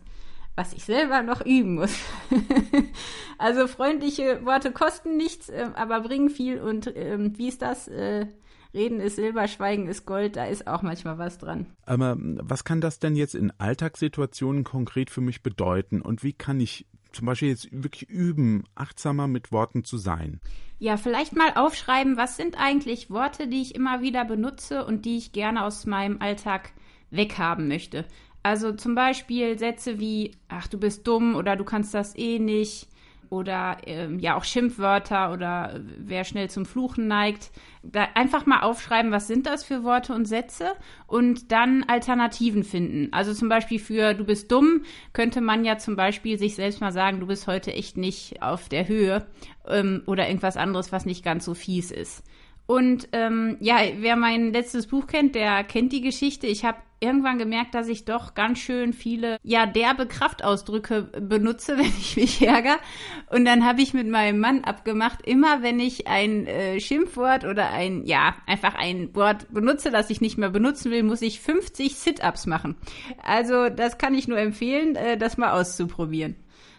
was 0.58 0.72
ich 0.72 0.84
selber 0.84 1.22
noch 1.22 1.40
üben 1.46 1.76
muss. 1.76 1.96
also 3.38 3.68
freundliche 3.68 4.44
Worte 4.44 4.72
kosten 4.72 5.16
nichts, 5.16 5.48
äh, 5.48 5.70
aber 5.74 6.00
bringen 6.00 6.30
viel. 6.30 6.60
Und 6.60 6.92
ähm, 6.96 7.38
wie 7.38 7.46
ist 7.46 7.62
das? 7.62 7.86
Äh, 7.86 8.26
Reden 8.74 9.00
ist 9.00 9.16
Silber, 9.16 9.46
Schweigen 9.48 9.86
ist 9.86 10.04
Gold, 10.04 10.36
da 10.36 10.44
ist 10.44 10.66
auch 10.66 10.82
manchmal 10.82 11.16
was 11.16 11.38
dran. 11.38 11.66
Aber 11.86 12.16
was 12.18 12.64
kann 12.64 12.82
das 12.82 12.98
denn 12.98 13.14
jetzt 13.16 13.34
in 13.34 13.52
Alltagssituationen 13.56 14.64
konkret 14.64 15.10
für 15.10 15.22
mich 15.22 15.42
bedeuten? 15.42 16.02
Und 16.02 16.22
wie 16.22 16.34
kann 16.34 16.60
ich 16.60 16.86
zum 17.12 17.26
Beispiel 17.26 17.48
jetzt 17.48 17.68
wirklich 17.70 18.10
üben, 18.10 18.64
achtsamer 18.74 19.26
mit 19.26 19.52
Worten 19.52 19.84
zu 19.84 19.96
sein? 19.96 20.40
Ja, 20.80 20.96
vielleicht 20.96 21.34
mal 21.34 21.52
aufschreiben, 21.54 22.16
was 22.16 22.36
sind 22.36 22.60
eigentlich 22.60 23.10
Worte, 23.10 23.46
die 23.46 23.62
ich 23.62 23.74
immer 23.74 24.02
wieder 24.02 24.24
benutze 24.24 24.84
und 24.84 25.04
die 25.04 25.16
ich 25.16 25.32
gerne 25.32 25.64
aus 25.64 25.86
meinem 25.86 26.20
Alltag 26.20 26.72
weghaben 27.10 27.68
möchte. 27.68 28.04
Also 28.42 28.72
zum 28.72 28.94
Beispiel 28.94 29.58
Sätze 29.58 29.98
wie, 29.98 30.32
ach, 30.48 30.68
du 30.68 30.78
bist 30.78 31.06
dumm 31.06 31.34
oder 31.34 31.56
du 31.56 31.64
kannst 31.64 31.92
das 31.94 32.16
eh 32.16 32.38
nicht. 32.38 32.88
oder 33.30 33.76
ähm, 33.86 34.18
ja 34.18 34.36
auch 34.36 34.44
Schimpfwörter 34.44 35.32
oder 35.32 35.80
wer 35.98 36.24
schnell 36.24 36.48
zum 36.48 36.64
Fluchen 36.64 37.08
neigt. 37.08 37.50
Da 37.82 38.08
einfach 38.14 38.46
mal 38.46 38.60
aufschreiben, 38.62 39.12
was 39.12 39.26
sind 39.26 39.46
das 39.46 39.64
für 39.64 39.84
Worte 39.84 40.14
und 40.14 40.26
Sätze 40.26 40.72
und 41.06 41.52
dann 41.52 41.84
Alternativen 41.84 42.64
finden. 42.64 43.08
Also 43.12 43.34
zum 43.34 43.48
Beispiel 43.48 43.78
für 43.78 44.14
du 44.14 44.24
bist 44.24 44.50
dumm 44.50 44.82
könnte 45.12 45.40
man 45.40 45.64
ja 45.64 45.78
zum 45.78 45.96
Beispiel 45.96 46.38
sich 46.38 46.54
selbst 46.54 46.80
mal 46.80 46.92
sagen, 46.92 47.20
du 47.20 47.26
bist 47.26 47.46
heute 47.46 47.72
echt 47.72 47.96
nicht 47.96 48.42
auf 48.42 48.68
der 48.68 48.88
Höhe 48.88 49.26
ähm, 49.66 50.02
oder 50.06 50.26
irgendwas 50.26 50.56
anderes, 50.56 50.92
was 50.92 51.04
nicht 51.04 51.24
ganz 51.24 51.44
so 51.44 51.54
fies 51.54 51.90
ist. 51.90 52.24
Und 52.70 53.08
ähm, 53.12 53.56
ja, 53.60 53.78
wer 53.96 54.14
mein 54.14 54.52
letztes 54.52 54.88
Buch 54.88 55.06
kennt, 55.06 55.34
der 55.34 55.64
kennt 55.64 55.90
die 55.90 56.02
Geschichte. 56.02 56.46
Ich 56.46 56.66
habe 56.66 56.76
irgendwann 57.00 57.38
gemerkt, 57.38 57.74
dass 57.74 57.88
ich 57.88 58.04
doch 58.04 58.34
ganz 58.34 58.58
schön 58.58 58.92
viele, 58.92 59.38
ja, 59.42 59.64
derbe 59.64 60.06
Kraftausdrücke 60.06 61.04
benutze, 61.18 61.78
wenn 61.78 61.86
ich 61.86 62.16
mich 62.16 62.42
ärgere. 62.46 62.76
Und 63.30 63.46
dann 63.46 63.64
habe 63.64 63.80
ich 63.80 63.94
mit 63.94 64.06
meinem 64.06 64.38
Mann 64.38 64.64
abgemacht, 64.64 65.26
immer 65.26 65.62
wenn 65.62 65.80
ich 65.80 66.08
ein 66.08 66.46
äh, 66.46 66.78
Schimpfwort 66.78 67.46
oder 67.46 67.70
ein, 67.70 68.04
ja, 68.04 68.36
einfach 68.44 68.74
ein 68.74 69.14
Wort 69.14 69.46
benutze, 69.50 69.90
das 69.90 70.10
ich 70.10 70.20
nicht 70.20 70.36
mehr 70.36 70.50
benutzen 70.50 70.90
will, 70.90 71.04
muss 71.04 71.22
ich 71.22 71.40
50 71.40 71.96
Sit-Ups 71.96 72.44
machen. 72.44 72.76
Also 73.22 73.70
das 73.70 73.96
kann 73.96 74.14
ich 74.14 74.28
nur 74.28 74.38
empfehlen, 74.38 74.94
äh, 74.94 75.16
das 75.16 75.38
mal 75.38 75.58
auszuprobieren 75.58 76.36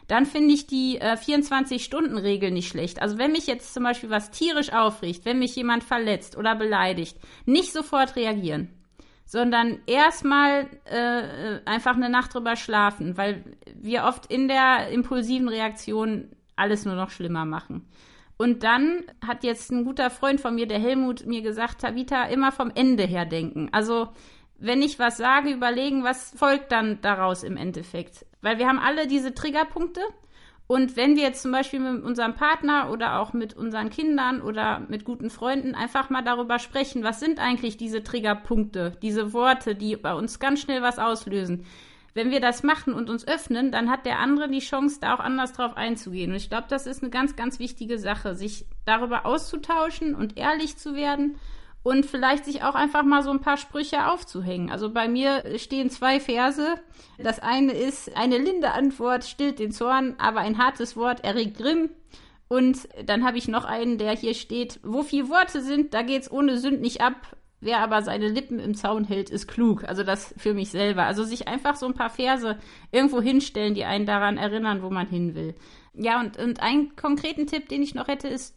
dann 0.09 0.25
finde 0.25 0.55
ich 0.55 0.65
die 0.65 0.97
äh, 0.97 1.13
24-Stunden-Regel 1.13 2.49
nicht 2.49 2.67
schlecht. 2.67 2.99
Also 2.99 3.19
wenn 3.19 3.31
mich 3.31 3.45
jetzt 3.45 3.75
zum 3.75 3.83
Beispiel 3.83 4.09
was 4.09 4.31
tierisch 4.31 4.73
aufregt, 4.73 5.23
wenn 5.23 5.37
mich 5.37 5.55
jemand 5.55 5.83
verletzt 5.83 6.35
oder 6.35 6.55
beleidigt, 6.55 7.15
nicht 7.45 7.71
sofort 7.71 8.15
reagieren, 8.15 8.69
sondern 9.25 9.77
erstmal 9.85 10.67
äh, 10.85 11.59
einfach 11.65 11.95
eine 11.95 12.09
Nacht 12.09 12.33
drüber 12.33 12.55
schlafen, 12.55 13.17
weil 13.17 13.55
wir 13.75 14.05
oft 14.05 14.25
in 14.25 14.47
der 14.47 14.89
impulsiven 14.89 15.47
Reaktion 15.47 16.29
alles 16.55 16.85
nur 16.85 16.95
noch 16.95 17.11
schlimmer 17.11 17.45
machen. 17.45 17.87
Und 18.35 18.63
dann 18.63 19.03
hat 19.23 19.43
jetzt 19.43 19.69
ein 19.71 19.85
guter 19.85 20.09
Freund 20.09 20.41
von 20.41 20.55
mir, 20.55 20.65
der 20.65 20.79
Helmut, 20.79 21.27
mir 21.27 21.43
gesagt, 21.43 21.81
Tabita, 21.81 22.23
immer 22.23 22.51
vom 22.51 22.71
Ende 22.73 23.03
her 23.03 23.25
denken. 23.25 23.69
Also 23.73 24.09
wenn 24.57 24.81
ich 24.81 24.97
was 24.97 25.17
sage, 25.17 25.51
überlegen, 25.51 26.03
was 26.03 26.33
folgt 26.35 26.71
dann 26.71 26.99
daraus 27.01 27.43
im 27.43 27.57
Endeffekt. 27.57 28.25
Weil 28.41 28.57
wir 28.57 28.67
haben 28.67 28.79
alle 28.79 29.07
diese 29.07 29.33
Triggerpunkte. 29.33 30.01
Und 30.67 30.95
wenn 30.95 31.15
wir 31.15 31.23
jetzt 31.23 31.41
zum 31.41 31.51
Beispiel 31.51 31.79
mit 31.79 32.03
unserem 32.03 32.35
Partner 32.35 32.91
oder 32.91 33.19
auch 33.19 33.33
mit 33.33 33.55
unseren 33.55 33.89
Kindern 33.89 34.39
oder 34.39 34.81
mit 34.87 35.03
guten 35.03 35.31
Freunden 35.31 35.73
einfach 35.73 36.11
mal 36.11 36.21
darüber 36.21 36.59
sprechen, 36.59 37.03
was 37.03 37.19
sind 37.19 37.39
eigentlich 37.39 37.75
diese 37.77 38.03
Triggerpunkte, 38.03 38.95
diese 39.01 39.33
Worte, 39.33 39.73
die 39.73 39.95
bei 39.95 40.13
uns 40.13 40.39
ganz 40.39 40.61
schnell 40.61 40.83
was 40.83 40.99
auslösen. 40.99 41.65
Wenn 42.13 42.29
wir 42.29 42.39
das 42.39 42.61
machen 42.61 42.93
und 42.93 43.09
uns 43.09 43.27
öffnen, 43.27 43.71
dann 43.71 43.89
hat 43.89 44.05
der 44.05 44.19
andere 44.19 44.47
die 44.49 44.59
Chance, 44.59 44.99
da 45.01 45.15
auch 45.15 45.19
anders 45.19 45.53
drauf 45.53 45.75
einzugehen. 45.75 46.31
Und 46.31 46.37
ich 46.37 46.49
glaube, 46.49 46.67
das 46.69 46.85
ist 46.85 47.01
eine 47.01 47.09
ganz, 47.09 47.35
ganz 47.35 47.59
wichtige 47.59 47.97
Sache, 47.97 48.35
sich 48.35 48.65
darüber 48.85 49.25
auszutauschen 49.25 50.13
und 50.13 50.37
ehrlich 50.37 50.77
zu 50.77 50.95
werden 50.95 51.37
und 51.83 52.05
vielleicht 52.05 52.45
sich 52.45 52.63
auch 52.63 52.75
einfach 52.75 53.03
mal 53.03 53.23
so 53.23 53.31
ein 53.31 53.41
paar 53.41 53.57
Sprüche 53.57 54.07
aufzuhängen. 54.07 54.69
Also 54.69 54.91
bei 54.91 55.07
mir 55.07 55.43
stehen 55.57 55.89
zwei 55.89 56.19
Verse. 56.19 56.75
Das 57.17 57.39
eine 57.39 57.73
ist, 57.73 58.15
eine 58.17 58.37
linde 58.37 58.71
Antwort 58.71 59.23
stillt 59.23 59.59
den 59.59 59.71
Zorn, 59.71 60.15
aber 60.17 60.41
ein 60.41 60.57
hartes 60.57 60.97
Wort 60.97 61.23
erregt 61.23 61.57
Grimm. 61.57 61.89
Und 62.47 62.89
dann 63.05 63.23
habe 63.23 63.37
ich 63.37 63.47
noch 63.47 63.63
einen, 63.63 63.97
der 63.97 64.15
hier 64.15 64.33
steht, 64.33 64.79
wo 64.83 65.03
vier 65.03 65.29
Worte 65.29 65.61
sind, 65.61 65.93
da 65.93 66.01
geht's 66.01 66.31
ohne 66.31 66.57
Sünd 66.57 66.81
nicht 66.81 67.01
ab. 67.01 67.15
Wer 67.61 67.79
aber 67.79 68.01
seine 68.01 68.29
Lippen 68.29 68.57
im 68.59 68.73
Zaun 68.73 69.03
hält, 69.03 69.29
ist 69.29 69.47
klug. 69.47 69.83
Also 69.83 70.03
das 70.03 70.33
für 70.37 70.53
mich 70.53 70.69
selber. 70.71 71.03
Also 71.03 71.23
sich 71.23 71.47
einfach 71.47 71.75
so 71.75 71.85
ein 71.85 71.93
paar 71.93 72.09
Verse 72.09 72.57
irgendwo 72.91 73.21
hinstellen, 73.21 73.75
die 73.75 73.83
einen 73.83 74.05
daran 74.05 74.37
erinnern, 74.37 74.81
wo 74.81 74.89
man 74.89 75.07
hin 75.07 75.35
will. 75.35 75.55
Ja, 75.93 76.19
und, 76.21 76.37
und 76.37 76.61
einen 76.61 76.95
konkreten 76.95 77.47
Tipp, 77.47 77.67
den 77.67 77.83
ich 77.83 77.93
noch 77.93 78.07
hätte, 78.07 78.29
ist, 78.29 78.55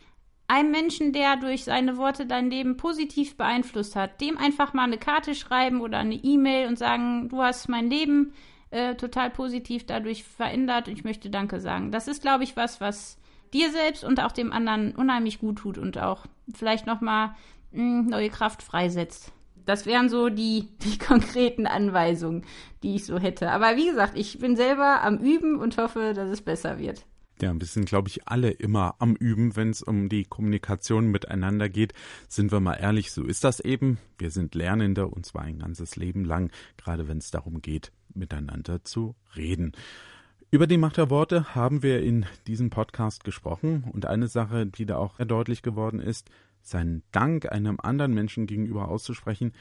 einem 0.53 0.71
Menschen, 0.71 1.15
der 1.15 1.37
durch 1.37 1.65
seine 1.65 1.97
Worte 1.97 2.27
dein 2.27 2.51
Leben 2.51 2.77
positiv 2.77 3.39
beeinflusst 3.39 3.97
hat, 3.97 4.21
dem 4.21 4.37
einfach 4.37 4.75
mal 4.75 4.85
eine 4.85 4.99
Karte 4.99 5.35
schreiben 5.35 5.81
oder 5.81 5.97
eine 5.97 6.15
E-Mail 6.15 6.69
und 6.69 6.79
sagen, 6.79 7.31
du 7.31 7.43
hast 7.43 7.71
mein 7.71 7.89
Leben 7.89 8.35
äh, 8.71 8.95
total 8.95 9.31
positiv 9.31 9.87
dadurch 9.87 10.25
verändert 10.25 10.89
und 10.89 10.95
ich 10.95 11.05
möchte 11.05 11.31
Danke 11.31 11.59
sagen. 11.59 11.91
Das 11.91 12.07
ist, 12.07 12.21
glaube 12.21 12.45
ich, 12.45 12.55
was, 12.55 12.83
was 12.83 13.17
dir 13.55 13.71
selbst 13.71 14.05
und 14.05 14.21
auch 14.21 14.33
dem 14.33 14.53
anderen 14.53 14.95
unheimlich 14.95 15.39
gut 15.39 15.57
tut 15.57 15.79
und 15.79 15.97
auch 15.97 16.27
vielleicht 16.55 16.87
nochmal 16.87 17.35
hm, 17.73 18.09
neue 18.09 18.29
Kraft 18.29 18.63
freisetzt. 18.63 19.33
Das 19.65 19.87
wären 19.87 20.11
so 20.11 20.29
die, 20.29 20.69
die 20.83 20.99
konkreten 20.99 21.67
Anweisungen, 21.67 22.45
die 22.83 22.97
ich 22.97 23.07
so 23.07 23.19
hätte. 23.19 23.51
Aber 23.53 23.77
wie 23.77 23.87
gesagt, 23.87 24.19
ich 24.19 24.39
bin 24.39 24.57
selber 24.57 25.03
am 25.03 25.17
Üben 25.17 25.57
und 25.57 25.79
hoffe, 25.79 26.13
dass 26.15 26.29
es 26.29 26.43
besser 26.43 26.79
wird. 26.79 27.07
Ja, 27.43 27.53
wir 27.59 27.67
sind, 27.67 27.87
glaube 27.87 28.09
ich, 28.09 28.29
alle 28.29 28.53
immer 28.53 28.95
am 29.01 29.17
Üben, 29.17 29.57
wenn 29.57 29.71
es 29.71 29.83
um 29.83 30.09
die 30.09 30.23
Kommunikation 30.23 31.09
miteinander 31.09 31.69
geht. 31.69 31.93
Sind 32.29 32.53
wir 32.53 32.61
mal 32.61 32.75
ehrlich, 32.75 33.11
so 33.11 33.25
ist 33.25 33.43
das 33.43 33.59
eben. 33.59 33.99
Wir 34.17 34.31
sind 34.31 34.55
Lernende 34.55 35.09
und 35.09 35.27
zwar 35.27 35.43
ein 35.43 35.59
ganzes 35.59 35.97
Leben 35.97 36.25
lang, 36.25 36.53
gerade 36.77 37.09
wenn 37.09 37.19
es 37.19 37.33
darum 37.33 37.61
geht, 37.61 37.91
miteinander 38.15 38.85
zu 38.85 39.17
reden. 39.35 39.73
Über 40.53 40.69
die 40.69 40.77
Macht 40.77 40.99
der 40.99 41.11
Worte 41.11 41.57
haben 41.57 41.83
wir 41.83 42.01
in 42.01 42.27
diesem 42.47 42.71
Podcast 42.71 43.25
gesprochen 43.25 43.91
und 43.93 44.07
eine 44.07 44.29
Sache, 44.29 44.65
die 44.65 44.87
da 44.87 44.99
auch 44.99 45.19
deutlich 45.19 45.63
geworden 45.63 45.99
ist, 45.99 46.31
seinen 46.61 47.03
Dank 47.11 47.51
einem 47.51 47.81
anderen 47.83 48.15
Menschen 48.15 48.47
gegenüber 48.47 48.87
auszusprechen, 48.87 49.53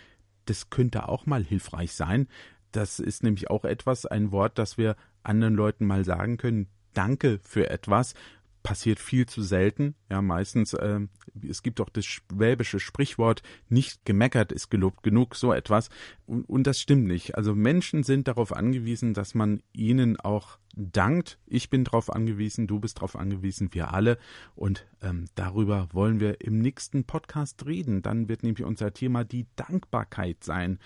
das 0.45 0.69
könnte 0.69 1.09
auch 1.09 1.25
mal 1.25 1.43
hilfreich 1.43 1.93
sein. 1.93 2.27
Das 2.71 2.99
ist 2.99 3.23
nämlich 3.23 3.49
auch 3.49 3.65
etwas, 3.65 4.05
ein 4.05 4.31
Wort, 4.31 4.59
das 4.59 4.77
wir 4.77 4.95
anderen 5.23 5.55
Leuten 5.55 5.87
mal 5.87 6.05
sagen 6.05 6.37
können, 6.37 6.67
Danke 7.01 7.39
für 7.41 7.67
etwas 7.67 8.13
passiert 8.61 8.99
viel 8.99 9.25
zu 9.25 9.41
selten. 9.41 9.95
Ja, 10.09 10.21
meistens, 10.21 10.73
äh, 10.73 10.99
es 11.47 11.63
gibt 11.63 11.81
auch 11.81 11.89
das 11.89 12.05
schwäbische 12.05 12.79
Sprichwort, 12.79 13.41
nicht 13.69 14.05
gemeckert 14.05 14.51
ist 14.51 14.69
gelobt 14.69 15.01
genug, 15.01 15.35
so 15.35 15.51
etwas. 15.51 15.89
Und, 16.27 16.47
und 16.47 16.67
das 16.67 16.79
stimmt 16.79 17.07
nicht. 17.07 17.35
Also 17.35 17.55
Menschen 17.55 18.03
sind 18.03 18.27
darauf 18.27 18.53
angewiesen, 18.53 19.15
dass 19.15 19.33
man 19.33 19.63
ihnen 19.73 20.19
auch 20.19 20.59
dankt. 20.75 21.39
Ich 21.47 21.71
bin 21.71 21.85
darauf 21.85 22.13
angewiesen, 22.13 22.67
du 22.67 22.79
bist 22.79 22.97
darauf 22.97 23.15
angewiesen, 23.15 23.73
wir 23.73 23.93
alle. 23.93 24.19
Und 24.55 24.85
ähm, 25.01 25.25
darüber 25.33 25.89
wollen 25.91 26.19
wir 26.19 26.41
im 26.41 26.59
nächsten 26.59 27.05
Podcast 27.05 27.65
reden. 27.65 28.03
Dann 28.03 28.29
wird 28.29 28.43
nämlich 28.43 28.63
unser 28.63 28.93
Thema 28.93 29.23
die 29.23 29.47
Dankbarkeit 29.55 30.43
sein, 30.43 30.77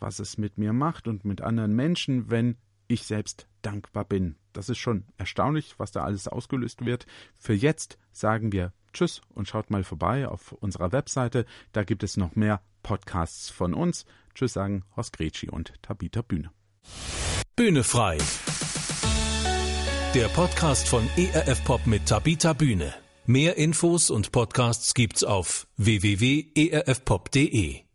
was 0.00 0.18
es 0.18 0.38
mit 0.38 0.56
mir 0.56 0.72
macht 0.72 1.08
und 1.08 1.26
mit 1.26 1.42
anderen 1.42 1.74
Menschen, 1.74 2.30
wenn 2.30 2.56
ich 2.88 3.04
selbst 3.04 3.46
dankbar 3.62 4.04
bin. 4.04 4.34
Das 4.52 4.68
ist 4.68 4.78
schon 4.78 5.04
erstaunlich, 5.16 5.78
was 5.78 5.92
da 5.92 6.02
alles 6.02 6.26
ausgelöst 6.26 6.84
wird. 6.84 7.06
Für 7.38 7.54
jetzt 7.54 7.98
sagen 8.10 8.50
wir 8.50 8.72
Tschüss 8.92 9.20
und 9.28 9.46
schaut 9.46 9.70
mal 9.70 9.84
vorbei 9.84 10.26
auf 10.26 10.50
unserer 10.52 10.90
Webseite. 10.92 11.46
Da 11.72 11.84
gibt 11.84 12.02
es 12.02 12.16
noch 12.16 12.34
mehr 12.34 12.60
Podcasts 12.82 13.50
von 13.50 13.74
uns. 13.74 14.06
Tschüss 14.34 14.54
sagen 14.54 14.82
Horst 14.96 15.16
Gretschi 15.16 15.48
und 15.48 15.72
Tabita 15.82 16.22
Bühne. 16.22 16.50
Bühne 17.54 17.84
frei. 17.84 18.18
Der 20.14 20.28
Podcast 20.28 20.88
von 20.88 21.06
ERF 21.16 21.62
Pop 21.64 21.86
mit 21.86 22.06
Tabita 22.06 22.54
Bühne. 22.54 22.94
Mehr 23.26 23.58
Infos 23.58 24.10
und 24.10 24.32
Podcasts 24.32 24.94
gibt's 24.94 25.22
auf 25.22 25.68
www.erfpop.de. 25.76 27.87